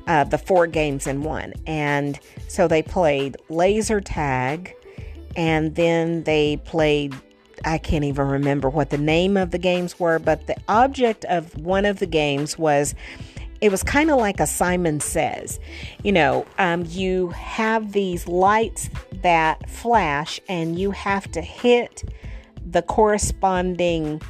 uh, 0.06 0.24
the 0.24 0.38
four 0.38 0.66
games 0.66 1.06
in 1.06 1.22
one. 1.22 1.52
And 1.66 2.18
so 2.48 2.68
they 2.68 2.82
played 2.82 3.36
laser 3.48 4.00
tag 4.00 4.74
and 5.36 5.74
then 5.74 6.22
they 6.24 6.58
played 6.58 7.14
I 7.64 7.78
can't 7.78 8.04
even 8.04 8.26
remember 8.26 8.68
what 8.68 8.90
the 8.90 8.98
name 8.98 9.36
of 9.36 9.52
the 9.52 9.58
games 9.58 10.00
were, 10.00 10.18
but 10.18 10.48
the 10.48 10.56
object 10.66 11.24
of 11.26 11.56
one 11.56 11.84
of 11.84 12.00
the 12.00 12.06
games 12.06 12.58
was 12.58 12.96
it 13.62 13.70
was 13.70 13.84
kind 13.84 14.10
of 14.10 14.18
like 14.18 14.40
a 14.40 14.46
Simon 14.46 14.98
Says. 14.98 15.60
You 16.02 16.12
know, 16.12 16.44
um, 16.58 16.84
you 16.88 17.28
have 17.28 17.92
these 17.92 18.26
lights 18.26 18.90
that 19.22 19.70
flash, 19.70 20.40
and 20.48 20.78
you 20.78 20.90
have 20.90 21.30
to 21.30 21.40
hit 21.40 22.02
the 22.66 22.82
corresponding 22.82 24.20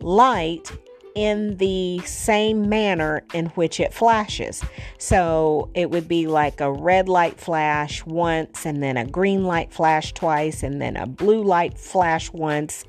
light 0.00 0.70
in 1.16 1.56
the 1.56 1.98
same 2.00 2.68
manner 2.68 3.24
in 3.32 3.46
which 3.46 3.80
it 3.80 3.92
flashes. 3.92 4.62
So 4.98 5.70
it 5.74 5.90
would 5.90 6.06
be 6.06 6.26
like 6.26 6.60
a 6.60 6.70
red 6.70 7.08
light 7.08 7.40
flash 7.40 8.04
once, 8.04 8.66
and 8.66 8.82
then 8.82 8.98
a 8.98 9.06
green 9.06 9.44
light 9.44 9.72
flash 9.72 10.12
twice, 10.12 10.62
and 10.62 10.80
then 10.80 10.96
a 10.96 11.06
blue 11.06 11.42
light 11.42 11.78
flash 11.78 12.30
once. 12.32 12.84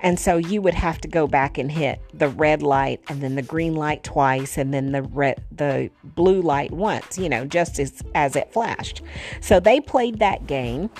And 0.00 0.18
so 0.18 0.36
you 0.36 0.60
would 0.60 0.74
have 0.74 1.00
to 1.02 1.08
go 1.08 1.28
back 1.28 1.56
and 1.56 1.70
hit 1.70 2.00
the 2.12 2.28
red 2.28 2.62
light, 2.62 3.00
and 3.08 3.22
then 3.22 3.36
the 3.36 3.42
green 3.42 3.76
light 3.76 4.02
twice, 4.02 4.58
and 4.58 4.74
then 4.74 4.90
the 4.90 5.02
red, 5.02 5.42
the 5.52 5.88
blue 6.02 6.42
light 6.42 6.72
once. 6.72 7.16
You 7.16 7.28
know, 7.28 7.44
just 7.44 7.78
as 7.78 8.02
as 8.14 8.34
it 8.34 8.52
flashed. 8.52 9.02
So 9.40 9.60
they 9.60 9.80
played 9.80 10.18
that 10.18 10.48
game 10.48 10.90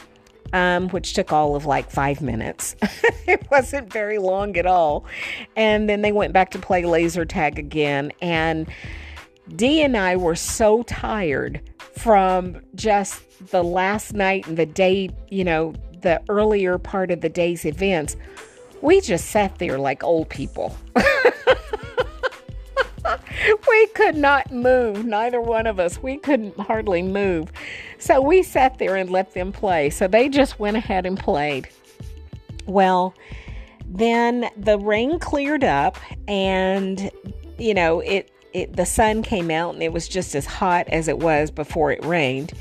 um, 0.53 0.89
which 0.91 1.15
took 1.15 1.33
all 1.33 1.57
of 1.57 1.67
like 1.67 1.91
five 1.91 2.21
minutes. 2.21 2.77
it 3.27 3.47
wasn't 3.51 3.93
very 3.93 4.19
long 4.19 4.57
at 4.57 4.67
all. 4.67 5.05
And 5.57 5.89
then 5.89 6.03
they 6.03 6.13
went 6.13 6.33
back 6.33 6.51
to 6.51 6.59
play 6.59 6.85
laser 6.85 7.25
tag 7.25 7.59
again. 7.59 8.13
And 8.21 8.69
Dee 9.57 9.83
and 9.83 9.97
I 9.97 10.17
were 10.17 10.35
so 10.35 10.83
tired 10.85 11.61
from 11.97 12.61
just 12.75 13.23
the 13.51 13.63
last 13.63 14.13
night 14.15 14.47
and 14.47 14.57
the 14.57 14.67
day, 14.67 15.11
you 15.31 15.45
know, 15.45 15.75
the 16.03 16.21
earlier 16.29 16.79
part 16.79 17.11
of 17.11 17.21
the 17.21 17.29
day's 17.29 17.65
events. 17.65 18.17
We 18.83 19.01
just 19.01 19.31
sat 19.31 19.59
there 19.59 19.79
like 19.79 20.05
old 20.05 20.29
people. 20.29 20.77
we 23.69 23.87
could 23.89 24.17
not 24.17 24.51
move, 24.53 25.05
neither 25.05 25.41
one 25.41 25.67
of 25.67 25.79
us. 25.79 26.03
We 26.03 26.17
couldn't 26.19 26.59
hardly 26.59 27.03
move. 27.03 27.53
So 27.99 28.21
we 28.21 28.43
sat 28.43 28.79
there 28.79 28.97
and 28.97 29.11
let 29.11 29.35
them 29.35 29.53
play. 29.53 29.91
So 29.91 30.09
they 30.09 30.29
just 30.29 30.59
went 30.59 30.77
ahead 30.77 31.07
and 31.07 31.19
played. 31.19 31.69
Well, 32.67 33.15
then 33.87 34.51
the 34.57 34.79
rain 34.79 35.19
cleared 35.19 35.65
up 35.65 35.97
and 36.27 37.11
you 37.59 37.75
know, 37.75 38.01
it 38.01 38.31
it 38.53 38.77
the 38.77 38.87
sun 38.87 39.23
came 39.23 39.51
out 39.51 39.75
and 39.75 39.83
it 39.83 39.93
was 39.93 40.09
just 40.09 40.35
as 40.35 40.47
hot 40.47 40.89
as 40.89 41.09
it 41.09 41.19
was 41.19 41.51
before 41.51 41.93
it 41.93 42.05
rained. 42.05 42.53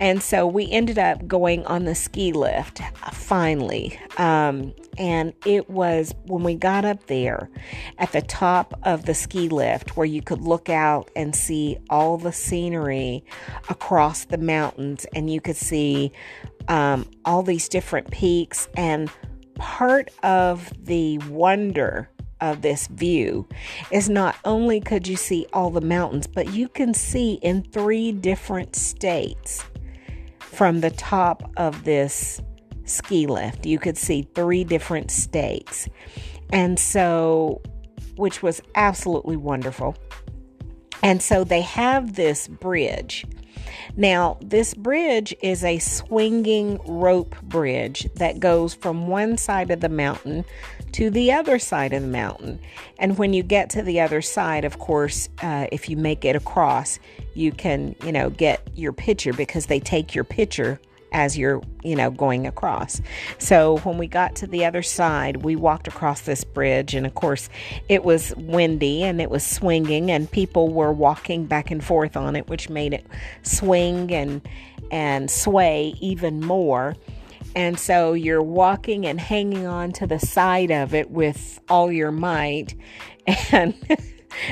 And 0.00 0.22
so 0.22 0.46
we 0.46 0.70
ended 0.70 0.98
up 0.98 1.28
going 1.28 1.64
on 1.66 1.84
the 1.84 1.94
ski 1.94 2.32
lift 2.32 2.80
finally. 3.12 4.00
Um, 4.16 4.74
and 4.96 5.34
it 5.46 5.68
was 5.68 6.14
when 6.24 6.42
we 6.42 6.54
got 6.54 6.84
up 6.86 7.06
there 7.06 7.50
at 7.98 8.10
the 8.12 8.22
top 8.22 8.78
of 8.82 9.04
the 9.04 9.14
ski 9.14 9.48
lift 9.50 9.96
where 9.96 10.06
you 10.06 10.22
could 10.22 10.40
look 10.40 10.70
out 10.70 11.10
and 11.14 11.36
see 11.36 11.78
all 11.90 12.16
the 12.16 12.32
scenery 12.32 13.24
across 13.68 14.24
the 14.24 14.38
mountains, 14.38 15.06
and 15.14 15.30
you 15.30 15.40
could 15.40 15.56
see 15.56 16.12
um, 16.68 17.08
all 17.24 17.42
these 17.42 17.68
different 17.68 18.10
peaks. 18.10 18.68
And 18.76 19.10
part 19.54 20.10
of 20.22 20.72
the 20.82 21.18
wonder 21.18 22.08
of 22.40 22.62
this 22.62 22.86
view 22.86 23.46
is 23.90 24.08
not 24.08 24.34
only 24.46 24.80
could 24.80 25.06
you 25.06 25.16
see 25.16 25.46
all 25.52 25.70
the 25.70 25.80
mountains, 25.82 26.26
but 26.26 26.52
you 26.54 26.68
can 26.68 26.94
see 26.94 27.34
in 27.34 27.62
three 27.62 28.12
different 28.12 28.74
states 28.74 29.64
from 30.50 30.80
the 30.80 30.90
top 30.90 31.50
of 31.56 31.84
this 31.84 32.40
ski 32.84 33.26
lift. 33.26 33.66
You 33.66 33.78
could 33.78 33.96
see 33.96 34.28
three 34.34 34.64
different 34.64 35.10
states. 35.10 35.88
And 36.52 36.78
so, 36.78 37.62
which 38.16 38.42
was 38.42 38.60
absolutely 38.74 39.36
wonderful. 39.36 39.96
And 41.02 41.22
so 41.22 41.44
they 41.44 41.62
have 41.62 42.14
this 42.14 42.48
bridge. 42.48 43.24
Now, 43.96 44.38
this 44.42 44.74
bridge 44.74 45.34
is 45.42 45.64
a 45.64 45.78
swinging 45.78 46.78
rope 46.86 47.40
bridge 47.42 48.08
that 48.16 48.40
goes 48.40 48.74
from 48.74 49.08
one 49.08 49.36
side 49.36 49.70
of 49.70 49.80
the 49.80 49.88
mountain 49.88 50.44
to 50.92 51.10
the 51.10 51.32
other 51.32 51.58
side 51.58 51.92
of 51.92 52.02
the 52.02 52.08
mountain. 52.08 52.60
And 52.98 53.18
when 53.18 53.32
you 53.32 53.42
get 53.42 53.70
to 53.70 53.82
the 53.82 54.00
other 54.00 54.22
side, 54.22 54.64
of 54.64 54.78
course, 54.78 55.28
uh, 55.42 55.66
if 55.72 55.88
you 55.88 55.96
make 55.96 56.24
it 56.24 56.36
across, 56.36 56.98
you 57.34 57.52
can, 57.52 57.94
you 58.04 58.12
know, 58.12 58.30
get 58.30 58.66
your 58.74 58.92
picture 58.92 59.32
because 59.32 59.66
they 59.66 59.80
take 59.80 60.14
your 60.14 60.24
picture 60.24 60.80
as 61.12 61.36
you're, 61.36 61.60
you 61.82 61.96
know, 61.96 62.10
going 62.10 62.46
across. 62.46 63.00
So 63.38 63.78
when 63.78 63.98
we 63.98 64.06
got 64.06 64.36
to 64.36 64.46
the 64.46 64.64
other 64.64 64.82
side, 64.82 65.38
we 65.38 65.56
walked 65.56 65.88
across 65.88 66.20
this 66.22 66.44
bridge, 66.44 66.94
and 66.94 67.06
of 67.06 67.14
course, 67.14 67.48
it 67.88 68.04
was 68.04 68.34
windy 68.36 69.02
and 69.02 69.20
it 69.20 69.30
was 69.30 69.44
swinging, 69.44 70.10
and 70.10 70.30
people 70.30 70.72
were 70.72 70.92
walking 70.92 71.46
back 71.46 71.70
and 71.70 71.82
forth 71.82 72.16
on 72.16 72.36
it, 72.36 72.48
which 72.48 72.68
made 72.68 72.92
it 72.92 73.06
swing 73.42 74.12
and 74.12 74.40
and 74.90 75.30
sway 75.30 75.94
even 76.00 76.40
more. 76.40 76.96
And 77.54 77.78
so 77.78 78.12
you're 78.12 78.42
walking 78.42 79.06
and 79.06 79.20
hanging 79.20 79.66
on 79.66 79.92
to 79.92 80.06
the 80.06 80.18
side 80.18 80.70
of 80.70 80.94
it 80.94 81.10
with 81.10 81.60
all 81.68 81.90
your 81.90 82.12
might. 82.12 82.74
And 83.52 83.74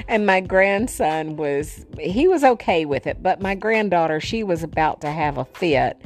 and 0.09 0.27
my 0.27 0.41
grandson 0.41 1.37
was 1.37 1.87
he 1.99 2.29
was 2.29 2.45
okay 2.45 2.85
with 2.85 3.07
it 3.07 3.23
but 3.23 3.41
my 3.41 3.55
granddaughter 3.55 4.21
she 4.21 4.43
was 4.43 4.63
about 4.63 5.01
to 5.01 5.11
have 5.11 5.39
a 5.39 5.45
fit. 5.45 6.01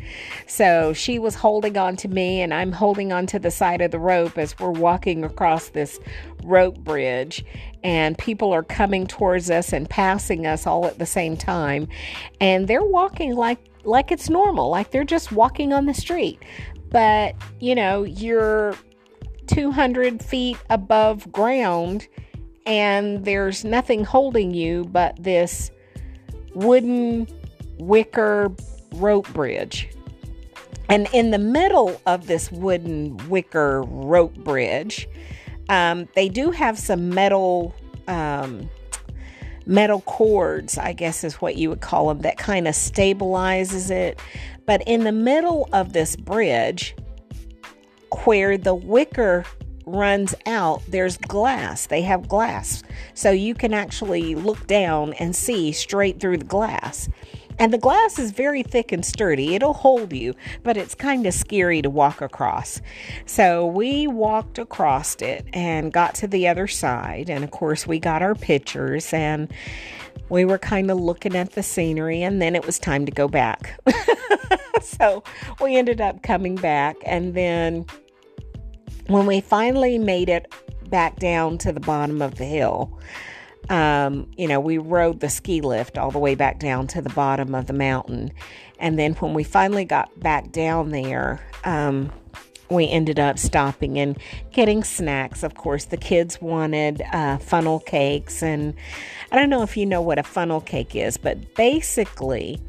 So 0.47 0.93
she 0.93 1.19
was 1.19 1.35
holding 1.35 1.77
on 1.77 1.97
to 1.97 2.09
me 2.09 2.41
and 2.41 2.53
i'm 2.53 2.73
holding 2.73 3.13
on 3.13 3.27
to 3.29 3.39
the 3.39 3.51
side 3.51 3.81
of 3.81 3.91
the 3.91 3.99
rope 3.99 4.39
as 4.39 4.59
we're 4.59 4.71
walking 4.71 5.25
across 5.25 5.71
this 5.71 5.99
rope 6.45 6.79
bridge. 6.79 7.45
And 7.85 8.17
people 8.17 8.53
are 8.53 8.63
coming 8.63 9.07
towards 9.07 9.51
us 9.51 9.73
and 9.73 9.89
passing 9.89 10.47
us 10.47 10.67
all 10.67 10.87
at 10.87 10.99
the 10.99 11.07
same 11.07 11.37
time. 11.37 11.89
And 12.41 12.69
they're 12.69 12.85
walking 12.85 13.35
like 13.35 13.59
like 13.85 14.13
it's 14.13 14.31
normal 14.31 14.71
like 14.71 14.93
they're 14.93 15.03
just 15.03 15.33
walking 15.33 15.73
on 15.73 15.87
the 15.87 15.95
street 15.95 16.41
but 16.93 17.35
you 17.59 17.75
know, 17.75 18.05
you're 18.05 18.77
200 19.47 20.23
feet 20.23 20.59
above 20.71 21.31
ground 21.33 22.07
and 22.65 23.25
there's 23.25 23.65
nothing 23.65 24.05
holding 24.05 24.55
you 24.55 24.85
but 24.85 25.21
this 25.23 25.71
wooden 26.55 27.27
wicker 27.79 28.53
rope 28.95 29.33
bridge. 29.33 29.89
And 30.89 31.09
in 31.13 31.31
the 31.31 31.39
middle 31.39 32.01
of 32.07 32.27
this 32.27 32.53
wooden 32.53 33.17
wicker 33.29 33.83
rope 33.83 34.35
bridge, 34.35 35.09
um, 35.69 36.09
they 36.15 36.29
do 36.29 36.51
have 36.51 36.79
some 36.79 37.09
metal 37.09 37.75
um, 38.09 38.69
metal 39.67 40.01
cords, 40.03 40.77
I 40.77 40.93
guess 40.93 41.25
is 41.25 41.35
what 41.37 41.57
you 41.57 41.71
would 41.71 41.81
call 41.81 42.09
them, 42.09 42.21
that 42.23 42.37
kind 42.37 42.67
of 42.69 42.75
stabilizes 42.75 43.91
it. 43.91 44.21
But 44.67 44.83
in 44.87 45.05
the 45.05 45.13
middle 45.13 45.69
of 45.73 45.93
this 45.93 46.17
bridge, 46.17 46.95
where 48.25 48.57
the 48.59 48.75
wicker 48.75 49.45
runs 49.87 50.35
out, 50.47 50.83
there's 50.89 51.17
glass. 51.17 51.87
They 51.87 52.03
have 52.03 52.29
glass. 52.29 52.83
So 53.15 53.31
you 53.31 53.55
can 53.55 53.75
actually 53.75 54.35
look 54.35 54.67
down 54.67 55.13
and 55.15 55.35
see 55.35 55.73
straight 55.73 56.21
through 56.21 56.39
the 56.39 56.45
glass. 56.45 57.09
And 57.59 57.73
the 57.73 57.79
glass 57.79 58.19
is 58.19 58.33
very 58.33 58.63
thick 58.63 58.93
and 58.93 59.05
sturdy. 59.05 59.55
It'll 59.55 59.75
hold 59.75 60.13
you, 60.13 60.35
but 60.63 60.77
it's 60.77 60.95
kind 60.95 61.27
of 61.27 61.35
scary 61.35 61.83
to 61.83 61.91
walk 61.91 62.21
across. 62.21 62.81
So 63.27 63.67
we 63.67 64.07
walked 64.07 64.59
across 64.59 65.17
it 65.17 65.47
and 65.53 65.93
got 65.93 66.15
to 66.17 66.27
the 66.27 66.49
other 66.49 66.67
side. 66.67 67.29
And 67.29 67.45
of 67.45 67.51
course, 67.51 67.87
we 67.87 67.99
got 67.99 68.23
our 68.23 68.35
pictures 68.35 69.13
and 69.13 69.53
we 70.33 70.47
were 70.47 70.57
kind 70.57 70.91
of 70.91 70.99
looking 70.99 71.37
at 71.37 71.53
the 71.53 71.63
scenery. 71.63 72.23
And 72.23 72.41
then 72.41 72.57
it 72.57 72.65
was 72.65 72.79
time 72.79 73.05
to 73.05 73.13
go 73.13 73.29
back. 73.29 73.79
so 74.83 75.23
we 75.61 75.77
ended 75.77 76.01
up 76.01 76.23
coming 76.23 76.57
back. 76.57 76.97
And 77.05 77.35
then 77.35 77.85
when 79.09 79.27
we 79.27 79.43
finally 79.43 79.99
made 79.99 80.31
it 80.31 80.51
back 80.89 81.17
down 81.17 81.59
to 81.59 81.73
the 81.73 81.81
bottom 81.81 82.23
of 82.23 82.37
the 82.37 82.47
hill, 82.47 82.99
um, 83.69 84.27
you 84.39 84.49
know, 84.49 84.59
we 84.59 84.79
rode 84.79 85.21
the 85.21 85.29
ski 85.29 85.61
lift 85.61 85.99
all 85.99 86.11
the 86.11 86.19
way 86.19 86.35
back 86.35 86.59
down 86.59 86.87
to 86.89 87.03
the 87.03 87.11
bottom 87.11 87.55
of 87.55 87.67
the 87.67 87.75
mountain. 87.75 88.33
And 88.79 88.99
then 88.99 89.13
when 89.17 89.35
we 89.35 89.45
finally 89.45 89.85
got 89.85 90.19
back 90.19 90.51
down 90.51 90.93
there, 90.93 91.47
um, 91.65 92.11
we 92.71 92.89
ended 92.89 93.19
up 93.19 93.39
stopping 93.39 93.99
and 93.99 94.19
getting 94.53 94.85
snacks. 94.85 95.43
Of 95.43 95.55
course, 95.55 95.87
the 95.87 95.97
kids 95.97 96.41
wanted 96.41 97.03
uh, 97.13 97.39
funnel 97.39 97.81
cakes. 97.81 98.43
And 98.43 98.75
I 99.31 99.37
don't 99.37 99.51
know 99.51 99.63
if 99.63 99.77
you 99.77 99.87
know 99.87 100.01
what 100.01 100.19
a 100.19 100.23
funnel 100.23 100.61
cake 100.61 100.95
is, 100.95 101.17
but 101.17 101.55
basically, 101.55 102.61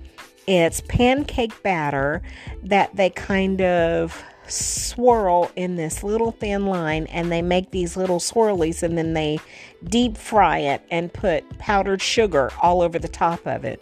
it's 0.48 0.82
pancake 0.82 1.64
batter 1.64 2.22
that 2.64 2.96
they 2.96 3.10
kind 3.10 3.62
of 3.62 4.24
swirl 4.48 5.50
in 5.56 5.76
this 5.76 6.04
little 6.04 6.32
thin 6.32 6.66
line 6.66 7.06
and 7.08 7.32
they 7.32 7.42
make 7.42 7.72
these 7.72 7.96
little 7.96 8.20
swirlies 8.20 8.84
and 8.84 8.98
then 8.98 9.14
they 9.14 9.40
deep 9.86 10.18
fry 10.18 10.60
it 10.60 10.82
and 10.92 11.14
put 11.14 11.48
powdered 11.60 12.02
sugar 12.02 12.52
all 12.62 12.82
over 12.82 13.00
the 13.00 13.08
top 13.08 13.46
of 13.46 13.64
it. 13.64 13.82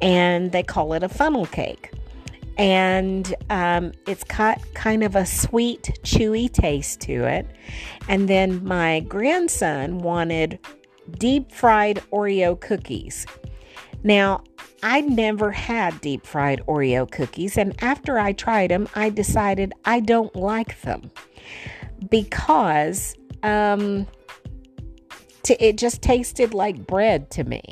And 0.00 0.52
they 0.52 0.62
call 0.62 0.94
it 0.94 1.02
a 1.02 1.08
funnel 1.08 1.46
cake. 1.46 1.90
And 2.58 3.34
um, 3.50 3.92
it's 4.06 4.24
got 4.24 4.60
kind 4.74 5.02
of 5.02 5.16
a 5.16 5.24
sweet, 5.24 5.98
chewy 6.02 6.52
taste 6.52 7.00
to 7.02 7.24
it. 7.24 7.46
And 8.08 8.28
then 8.28 8.64
my 8.64 9.00
grandson 9.00 9.98
wanted 9.98 10.58
deep 11.18 11.50
fried 11.50 12.02
Oreo 12.12 12.60
cookies. 12.60 13.26
Now, 14.04 14.42
I 14.82 15.00
never 15.00 15.52
had 15.52 16.00
deep 16.00 16.26
fried 16.26 16.60
Oreo 16.66 17.08
cookies, 17.08 17.56
and 17.56 17.80
after 17.82 18.18
I 18.18 18.32
tried 18.32 18.70
them, 18.70 18.88
I 18.96 19.10
decided 19.10 19.72
I 19.84 20.00
don't 20.00 20.34
like 20.34 20.80
them 20.82 21.10
because 22.10 23.14
um, 23.44 24.08
it 25.48 25.78
just 25.78 26.02
tasted 26.02 26.52
like 26.52 26.86
bread 26.86 27.30
to 27.32 27.44
me. 27.44 27.62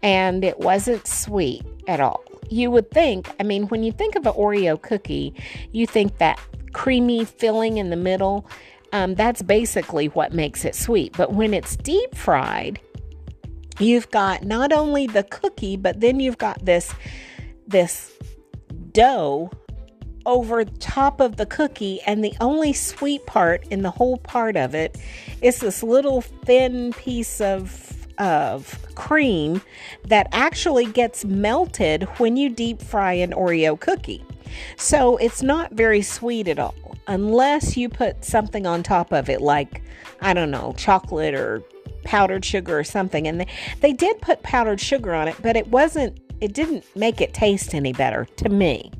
And 0.00 0.44
it 0.44 0.60
wasn't 0.60 1.08
sweet 1.08 1.64
at 1.88 2.00
all. 2.00 2.22
You 2.50 2.70
would 2.70 2.90
think, 2.90 3.34
I 3.38 3.42
mean, 3.42 3.68
when 3.68 3.82
you 3.82 3.92
think 3.92 4.16
of 4.16 4.26
an 4.26 4.32
Oreo 4.32 4.80
cookie, 4.80 5.34
you 5.72 5.86
think 5.86 6.18
that 6.18 6.40
creamy 6.72 7.24
filling 7.24 7.78
in 7.78 7.90
the 7.90 7.96
middle. 7.96 8.46
Um, 8.92 9.14
that's 9.14 9.42
basically 9.42 10.08
what 10.08 10.32
makes 10.32 10.64
it 10.64 10.74
sweet. 10.74 11.14
But 11.16 11.32
when 11.32 11.52
it's 11.52 11.76
deep 11.76 12.14
fried, 12.14 12.80
you've 13.78 14.10
got 14.10 14.44
not 14.44 14.72
only 14.72 15.06
the 15.06 15.24
cookie, 15.24 15.76
but 15.76 16.00
then 16.00 16.20
you've 16.20 16.38
got 16.38 16.64
this 16.64 16.94
this 17.66 18.12
dough 18.92 19.50
over 20.24 20.64
top 20.64 21.20
of 21.20 21.36
the 21.36 21.46
cookie, 21.46 22.00
and 22.06 22.22
the 22.22 22.34
only 22.40 22.72
sweet 22.72 23.24
part 23.26 23.66
in 23.68 23.82
the 23.82 23.90
whole 23.90 24.18
part 24.18 24.56
of 24.56 24.74
it 24.74 24.98
is 25.42 25.60
this 25.60 25.82
little 25.82 26.20
thin 26.20 26.92
piece 26.92 27.40
of 27.40 27.97
of 28.18 28.78
cream 28.94 29.62
that 30.04 30.28
actually 30.32 30.86
gets 30.86 31.24
melted 31.24 32.04
when 32.18 32.36
you 32.36 32.48
deep 32.48 32.82
fry 32.82 33.12
an 33.12 33.32
Oreo 33.32 33.78
cookie. 33.78 34.24
So 34.76 35.16
it's 35.18 35.42
not 35.42 35.72
very 35.72 36.02
sweet 36.02 36.48
at 36.48 36.58
all, 36.58 36.74
unless 37.06 37.76
you 37.76 37.88
put 37.88 38.24
something 38.24 38.66
on 38.66 38.82
top 38.82 39.12
of 39.12 39.28
it, 39.28 39.40
like, 39.40 39.82
I 40.20 40.34
don't 40.34 40.50
know, 40.50 40.74
chocolate 40.76 41.34
or 41.34 41.62
powdered 42.04 42.44
sugar 42.44 42.78
or 42.78 42.84
something. 42.84 43.26
And 43.28 43.40
they, 43.40 43.46
they 43.80 43.92
did 43.92 44.20
put 44.20 44.42
powdered 44.42 44.80
sugar 44.80 45.14
on 45.14 45.28
it, 45.28 45.36
but 45.42 45.56
it 45.56 45.68
wasn't, 45.68 46.18
it 46.40 46.54
didn't 46.54 46.84
make 46.96 47.20
it 47.20 47.34
taste 47.34 47.74
any 47.74 47.92
better 47.92 48.24
to 48.36 48.48
me. 48.48 48.90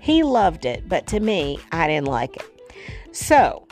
He 0.00 0.22
loved 0.22 0.64
it, 0.64 0.88
but 0.88 1.06
to 1.08 1.20
me, 1.20 1.58
I 1.72 1.86
didn't 1.86 2.08
like 2.08 2.36
it. 2.36 2.44
So, 3.12 3.66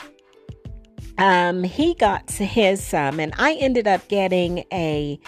um, 1.17 1.63
he 1.63 1.93
got 1.95 2.29
his 2.31 2.83
some, 2.83 3.19
and 3.19 3.33
I 3.37 3.53
ended 3.53 3.87
up 3.87 4.07
getting 4.07 4.65
a 4.71 5.19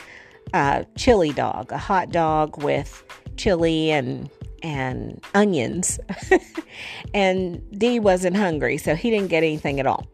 uh, 0.53 0.83
chili 0.95 1.31
dog, 1.31 1.71
a 1.71 1.77
hot 1.77 2.11
dog 2.11 2.61
with 2.61 3.03
chili 3.37 3.91
and 3.91 4.29
and 4.61 5.23
onions. 5.33 5.99
and 7.13 7.61
Dee 7.77 7.99
wasn't 7.99 8.35
hungry, 8.35 8.77
so 8.77 8.95
he 8.95 9.09
didn't 9.09 9.29
get 9.29 9.43
anything 9.43 9.79
at 9.79 9.87
all. 9.87 10.05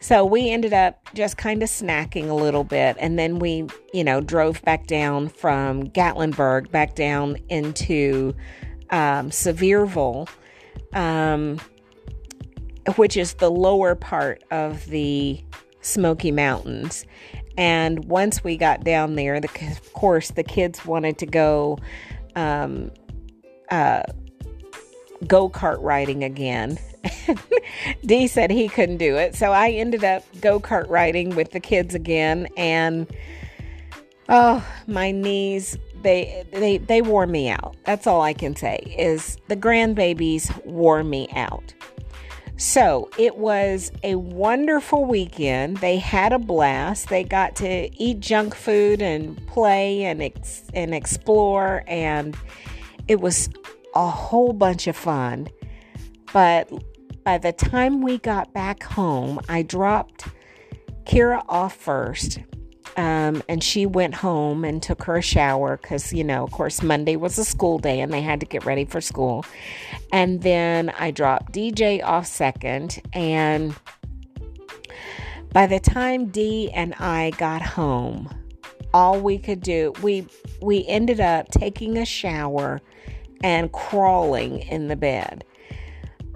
So 0.00 0.24
we 0.24 0.50
ended 0.50 0.74
up 0.74 1.08
just 1.14 1.38
kind 1.38 1.62
of 1.62 1.68
snacking 1.70 2.28
a 2.28 2.34
little 2.34 2.64
bit, 2.64 2.96
and 2.98 3.18
then 3.18 3.38
we, 3.38 3.66
you 3.92 4.04
know, 4.04 4.20
drove 4.20 4.60
back 4.62 4.86
down 4.86 5.28
from 5.28 5.88
Gatlinburg 5.88 6.70
back 6.70 6.94
down 6.94 7.38
into 7.48 8.34
um, 8.90 9.30
Sevierville, 9.30 10.28
um, 10.92 11.58
which 12.96 13.16
is 13.16 13.34
the 13.34 13.50
lower 13.50 13.94
part 13.94 14.42
of 14.50 14.86
the 14.86 15.42
Smoky 15.80 16.30
Mountains. 16.30 17.04
And 17.56 18.04
once 18.06 18.42
we 18.42 18.56
got 18.56 18.84
down 18.84 19.14
there, 19.14 19.40
the, 19.40 19.48
of 19.70 19.92
course, 19.92 20.30
the 20.30 20.42
kids 20.42 20.84
wanted 20.84 21.18
to 21.18 21.26
go 21.26 21.78
um, 22.34 22.90
uh, 23.70 24.02
go 25.26 25.48
kart 25.48 25.78
riding 25.80 26.24
again. 26.24 26.78
Dee 28.06 28.26
said 28.26 28.50
he 28.50 28.68
couldn't 28.68 28.96
do 28.96 29.16
it, 29.16 29.34
so 29.34 29.52
I 29.52 29.70
ended 29.70 30.04
up 30.04 30.24
go 30.40 30.58
kart 30.58 30.88
riding 30.88 31.34
with 31.36 31.52
the 31.52 31.60
kids 31.60 31.94
again, 31.94 32.48
and 32.56 33.06
oh, 34.28 34.66
my 34.86 35.10
knees 35.10 35.76
they 36.02 36.44
they 36.52 36.78
they 36.78 37.02
wore 37.02 37.26
me 37.26 37.50
out. 37.50 37.76
That's 37.84 38.06
all 38.06 38.22
I 38.22 38.32
can 38.32 38.56
say 38.56 38.78
is 38.98 39.38
the 39.48 39.56
grandbabies 39.56 40.64
wore 40.64 41.04
me 41.04 41.28
out. 41.34 41.74
So 42.66 43.10
it 43.18 43.36
was 43.36 43.92
a 44.02 44.14
wonderful 44.14 45.04
weekend. 45.04 45.76
They 45.76 45.98
had 45.98 46.32
a 46.32 46.38
blast. 46.38 47.10
They 47.10 47.22
got 47.22 47.56
to 47.56 47.94
eat 48.02 48.20
junk 48.20 48.54
food 48.54 49.02
and 49.02 49.36
play 49.46 50.04
and 50.04 50.22
ex- 50.22 50.64
and 50.72 50.94
explore, 50.94 51.84
and 51.86 52.34
it 53.06 53.20
was 53.20 53.50
a 53.94 54.08
whole 54.08 54.54
bunch 54.54 54.86
of 54.86 54.96
fun. 54.96 55.48
But 56.32 56.70
by 57.22 57.36
the 57.36 57.52
time 57.52 58.00
we 58.00 58.16
got 58.16 58.54
back 58.54 58.82
home, 58.82 59.40
I 59.46 59.60
dropped 59.60 60.24
Kira 61.04 61.44
off 61.46 61.76
first. 61.76 62.38
Um, 62.96 63.42
and 63.48 63.62
she 63.62 63.86
went 63.86 64.14
home 64.14 64.64
and 64.64 64.82
took 64.82 65.02
her 65.04 65.16
a 65.16 65.22
shower 65.22 65.76
because, 65.76 66.12
you 66.12 66.22
know, 66.22 66.44
of 66.44 66.52
course, 66.52 66.82
Monday 66.82 67.16
was 67.16 67.38
a 67.38 67.44
school 67.44 67.78
day 67.78 68.00
and 68.00 68.12
they 68.12 68.20
had 68.22 68.40
to 68.40 68.46
get 68.46 68.64
ready 68.64 68.84
for 68.84 69.00
school. 69.00 69.44
And 70.12 70.42
then 70.42 70.90
I 70.90 71.10
dropped 71.10 71.52
DJ 71.52 72.02
off 72.04 72.26
second. 72.26 73.02
And 73.12 73.74
by 75.52 75.66
the 75.66 75.80
time 75.80 76.26
D 76.26 76.70
and 76.72 76.94
I 76.94 77.30
got 77.38 77.62
home, 77.62 78.28
all 78.92 79.20
we 79.20 79.38
could 79.38 79.60
do, 79.60 79.92
we 80.02 80.26
we 80.62 80.86
ended 80.86 81.20
up 81.20 81.48
taking 81.50 81.98
a 81.98 82.04
shower 82.04 82.80
and 83.42 83.72
crawling 83.72 84.60
in 84.60 84.86
the 84.88 84.96
bed. 84.96 85.44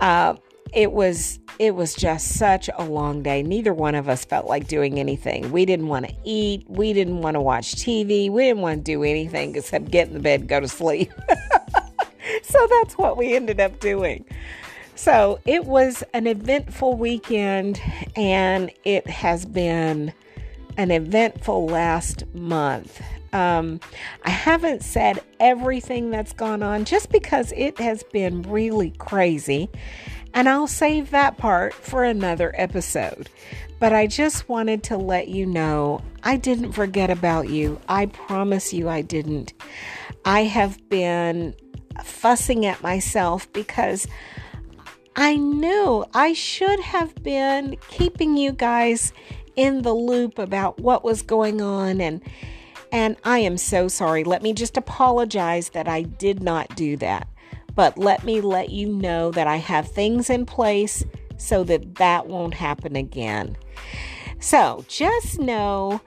Uh, 0.01 0.35
it 0.73 0.93
was 0.93 1.39
it 1.59 1.75
was 1.75 1.95
just 1.95 2.39
such 2.39 2.71
a 2.79 2.85
long 2.85 3.23
day. 3.23 3.43
Neither 3.43 3.75
one 3.75 3.95
of 3.95 4.09
us 4.09 4.25
felt 4.25 4.47
like 4.47 4.69
doing 4.69 5.01
anything. 5.01 5.51
We 5.51 5.65
didn't 5.65 5.89
want 5.89 6.09
to 6.09 6.15
eat. 6.25 6.65
We 6.69 6.93
didn't 6.93 7.21
want 7.21 7.35
to 7.35 7.41
watch 7.41 7.75
TV. 7.75 8.31
We 8.31 8.45
didn't 8.45 8.63
want 8.63 8.79
to 8.79 8.83
do 8.85 9.03
anything 9.03 9.57
except 9.57 9.91
get 9.91 10.09
in 10.09 10.15
the 10.15 10.21
bed, 10.21 10.47
go 10.47 10.61
to 10.61 10.69
sleep. 10.69 11.13
so 12.43 12.69
that's 12.71 12.97
what 12.97 13.17
we 13.17 13.35
ended 13.35 13.59
up 13.59 13.81
doing. 13.81 14.25
So 14.95 15.39
it 15.47 15.65
was 15.65 16.03
an 16.13 16.27
eventful 16.27 16.97
weekend, 16.97 17.81
and 18.17 18.71
it 18.85 19.07
has 19.09 19.45
been 19.45 20.13
an 20.77 20.91
eventful 20.91 21.67
last 21.67 22.25
month. 22.35 23.01
Um, 23.33 23.81
I 24.25 24.31
haven't 24.31 24.83
said 24.83 25.21
everything 25.39 26.11
that's 26.11 26.33
gone 26.33 26.63
on 26.63 26.85
just 26.85 27.11
because 27.11 27.53
it 27.57 27.79
has 27.79 28.03
been 28.05 28.43
really 28.43 28.91
crazy. 28.93 29.69
And 30.35 30.49
I'll 30.49 30.67
save 30.67 31.11
that 31.11 31.37
part 31.37 31.75
for 31.75 32.05
another 32.05 32.53
episode. 32.57 33.29
But 33.81 33.93
I 33.93 34.07
just 34.07 34.49
wanted 34.49 34.83
to 34.85 34.97
let 34.97 35.29
you 35.29 35.47
know 35.47 36.03
I 36.23 36.37
didn't 36.37 36.73
forget 36.73 37.11
about 37.11 37.49
you. 37.49 37.81
I 37.89 38.07
promise 38.07 38.73
you 38.73 38.89
I 38.89 39.03
didn't. 39.03 39.55
I 40.25 40.45
have 40.45 40.89
been 40.89 41.55
fussing 42.03 42.67
at 42.67 42.83
myself 42.83 43.51
because 43.53 44.07
I 45.17 45.37
knew 45.37 46.05
I 46.15 46.33
should 46.33 46.81
have 46.81 47.15
been 47.23 47.77
keeping 47.89 48.37
you 48.37 48.53
guys 48.53 49.13
in 49.57 49.83
the 49.83 49.93
loop 49.93 50.39
about 50.39 50.79
what 50.79 51.03
was 51.03 51.23
going 51.23 51.61
on 51.61 52.01
and 52.01 52.23
and 52.91 53.17
I 53.25 53.41
am 53.41 53.59
so 53.59 53.89
sorry. 53.89 54.25
Let 54.25 54.43
me 54.43 54.55
just 54.55 54.77
apologize 54.77 55.71
that 55.71 55.89
I 55.89 56.03
did 56.03 56.43
not 56.43 56.75
do 56.75 56.97
that. 56.99 57.29
But 57.79 57.97
let 57.97 58.25
me 58.25 58.41
let 58.41 58.71
you 58.71 58.89
know 58.89 59.31
that 59.31 59.47
I 59.47 59.59
have 59.59 59.89
things 59.89 60.31
in 60.31 60.47
place 60.47 61.05
so 61.37 61.63
that 61.63 61.95
that 61.95 62.27
won't 62.27 62.55
happen 62.55 62.97
again. 62.97 63.57
So 64.41 64.85
just 64.89 65.39
know 65.39 66.01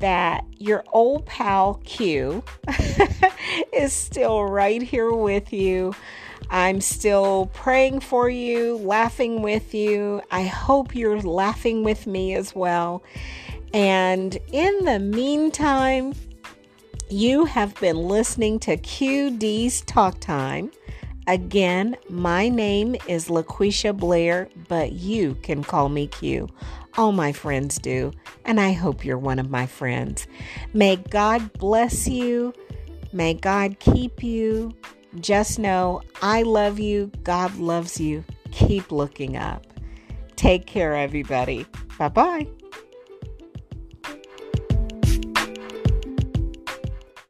that 0.00 0.44
your 0.58 0.82
old 0.92 1.24
pal 1.26 1.80
Q 1.84 2.42
is 3.72 3.92
still 3.92 4.46
right 4.46 4.82
here 4.82 5.12
with 5.12 5.52
you. 5.52 5.94
I'm 6.50 6.80
still 6.80 7.46
praying 7.52 8.00
for 8.00 8.28
you, 8.28 8.78
laughing 8.78 9.42
with 9.42 9.74
you. 9.74 10.22
I 10.32 10.42
hope 10.42 10.92
you're 10.92 11.20
laughing 11.20 11.84
with 11.84 12.04
me 12.04 12.34
as 12.34 12.52
well. 12.52 13.04
And 13.72 14.36
in 14.50 14.84
the 14.86 14.98
meantime, 14.98 16.14
you 17.08 17.44
have 17.44 17.78
been 17.78 18.08
listening 18.08 18.58
to 18.58 18.76
QD's 18.76 19.82
Talk 19.82 20.18
Time. 20.18 20.72
Again, 21.26 21.96
my 22.08 22.48
name 22.48 22.96
is 23.06 23.28
LaQuisha 23.28 23.96
Blair, 23.96 24.48
but 24.68 24.92
you 24.92 25.36
can 25.42 25.62
call 25.62 25.88
me 25.88 26.08
Q. 26.08 26.48
All 26.96 27.12
my 27.12 27.32
friends 27.32 27.78
do, 27.78 28.12
and 28.44 28.60
I 28.60 28.72
hope 28.72 29.04
you're 29.04 29.18
one 29.18 29.38
of 29.38 29.48
my 29.48 29.66
friends. 29.66 30.26
May 30.74 30.96
God 30.96 31.52
bless 31.54 32.08
you. 32.08 32.52
May 33.12 33.34
God 33.34 33.78
keep 33.78 34.22
you. 34.22 34.72
Just 35.20 35.58
know 35.58 36.02
I 36.22 36.42
love 36.42 36.78
you. 36.78 37.10
God 37.22 37.56
loves 37.56 38.00
you. 38.00 38.24
Keep 38.50 38.90
looking 38.90 39.36
up. 39.36 39.66
Take 40.36 40.66
care, 40.66 40.96
everybody. 40.96 41.66
Bye 41.98 42.08
bye. 42.08 42.61